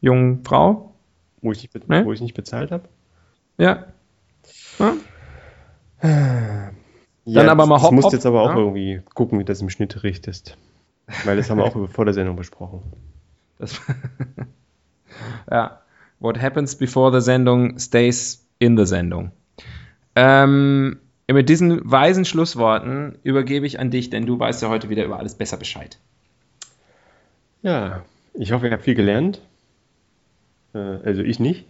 [0.00, 0.94] jungen Frau?
[1.42, 2.04] Wo ich nicht, Ne?
[2.04, 2.88] wo ich nicht bezahlt habe?
[3.58, 3.86] Ja.
[4.78, 4.94] ja?
[6.02, 8.56] Ja, Dann aber mal hopp, Du musst jetzt aber auch ja?
[8.56, 10.56] irgendwie gucken, wie das im Schnitt richtest.
[11.24, 12.82] Weil das haben wir auch vor der Sendung besprochen.
[13.58, 13.80] Das
[15.50, 15.80] ja.
[16.18, 19.32] What happens before the Sendung stays in the Sendung.
[20.16, 20.98] Ähm,
[21.30, 25.18] mit diesen weisen Schlussworten übergebe ich an dich, denn du weißt ja heute wieder über
[25.18, 25.98] alles besser Bescheid.
[27.62, 28.02] Ja,
[28.34, 29.40] ich hoffe, ihr habt viel gelernt.
[30.74, 31.66] Äh, also ich nicht.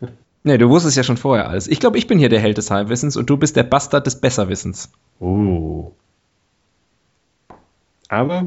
[0.44, 1.66] Nee, du wusstest ja schon vorher alles.
[1.66, 4.20] Ich glaube, ich bin hier der Held des Halbwissens und du bist der Bastard des
[4.20, 4.90] Besserwissens.
[5.20, 5.92] Oh.
[8.08, 8.46] Aber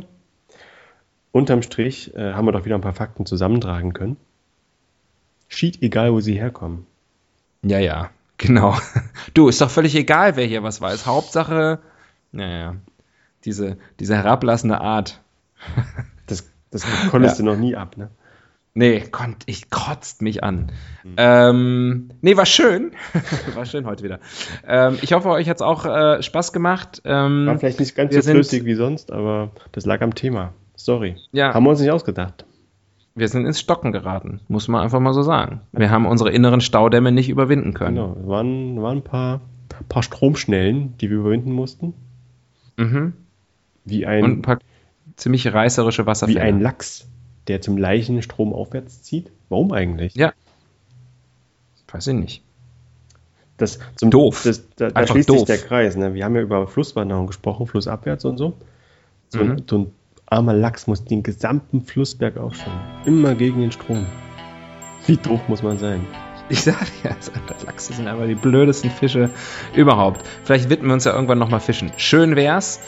[1.32, 4.18] unterm Strich äh, haben wir doch wieder ein paar Fakten zusammentragen können.
[5.48, 6.88] Schied egal, wo sie herkommen.
[7.62, 8.76] Ja, ja, genau.
[9.34, 11.06] Du, ist doch völlig egal, wer hier was weiß.
[11.06, 11.80] Hauptsache,
[12.32, 12.76] naja,
[13.46, 15.22] diese, diese herablassende Art.
[16.28, 17.44] Das, das konntest ja.
[17.44, 18.10] du noch nie ab, ne?
[18.74, 20.72] Nee, konnt, ich kotzt mich an.
[21.04, 21.16] Mhm.
[21.18, 22.92] Ähm, nee, war schön.
[23.54, 24.20] war schön heute wieder.
[24.66, 27.02] Ähm, ich hoffe, euch hat es auch äh, Spaß gemacht.
[27.04, 30.54] Ähm, war vielleicht nicht ganz so flüssig wie sonst, aber das lag am Thema.
[30.76, 31.18] Sorry.
[31.34, 31.54] Ja.
[31.54, 32.46] Haben wir uns nicht ausgedacht.
[33.14, 35.62] Wir sind ins Stocken geraten, muss man einfach mal so sagen.
[35.74, 37.98] Wir haben unsere inneren Staudämme nicht überwinden können.
[37.98, 39.42] Genau, es waren, waren ein paar,
[39.90, 41.94] paar Stromschnellen, die wir überwinden mussten.
[42.78, 43.14] Mhm.
[43.84, 44.60] Wie ein, Und ein paar
[45.18, 46.40] ziemlich reißerische Wasserfälle.
[46.40, 47.10] Wie ein Lachs
[47.52, 49.30] der zum gleichen Strom aufwärts zieht?
[49.50, 50.16] Warum eigentlich?
[50.16, 50.34] Ja.
[51.92, 52.44] Weiß ich nicht.
[53.58, 54.42] Das, zum, doof.
[54.44, 55.40] Das, da, da schließt doof.
[55.40, 55.98] sich der Kreis.
[55.98, 56.14] Ne?
[56.14, 58.54] Wir haben ja über Flusswanderung gesprochen, flussabwärts und so.
[59.28, 59.64] So, mhm.
[59.70, 59.92] so ein
[60.26, 62.80] armer Lachs muss den gesamten Flussberg aufschauen.
[63.06, 64.06] Immer gegen den Strom.
[65.06, 66.02] Wie doof muss man sein?
[66.52, 67.12] Ich sage ja,
[67.66, 69.30] Lachse sind aber die blödesten Fische
[69.74, 70.22] überhaupt.
[70.44, 71.94] Vielleicht widmen wir uns ja irgendwann nochmal Fischen.
[71.96, 72.82] Schön wär's,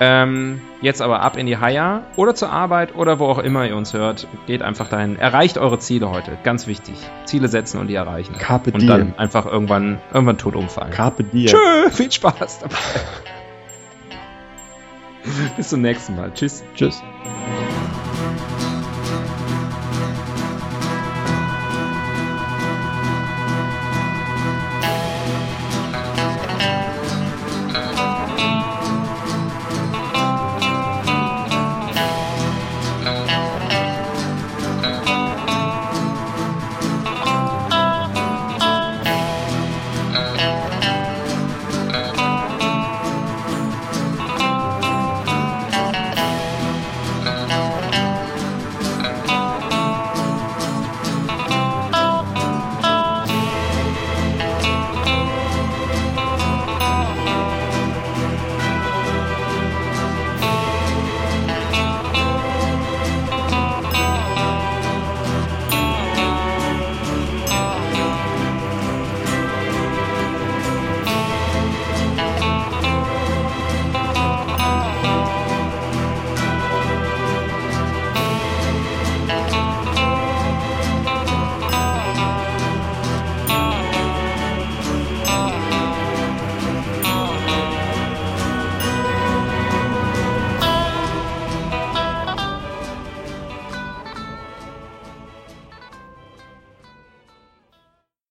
[0.00, 3.74] ähm, jetzt aber ab in die Haier oder zur Arbeit oder wo auch immer ihr
[3.74, 4.28] uns hört.
[4.46, 5.16] Geht einfach dahin.
[5.16, 6.36] Erreicht eure Ziele heute.
[6.44, 6.96] Ganz wichtig.
[7.24, 8.34] Ziele setzen und die erreichen.
[8.36, 10.90] Carpe und dann einfach irgendwann, irgendwann tot umfallen.
[10.90, 11.46] Carpe diem.
[11.46, 12.76] Tschö, viel Spaß dabei.
[15.56, 16.32] Bis zum nächsten Mal.
[16.34, 16.62] Tschüss.
[16.74, 17.02] Tschüss.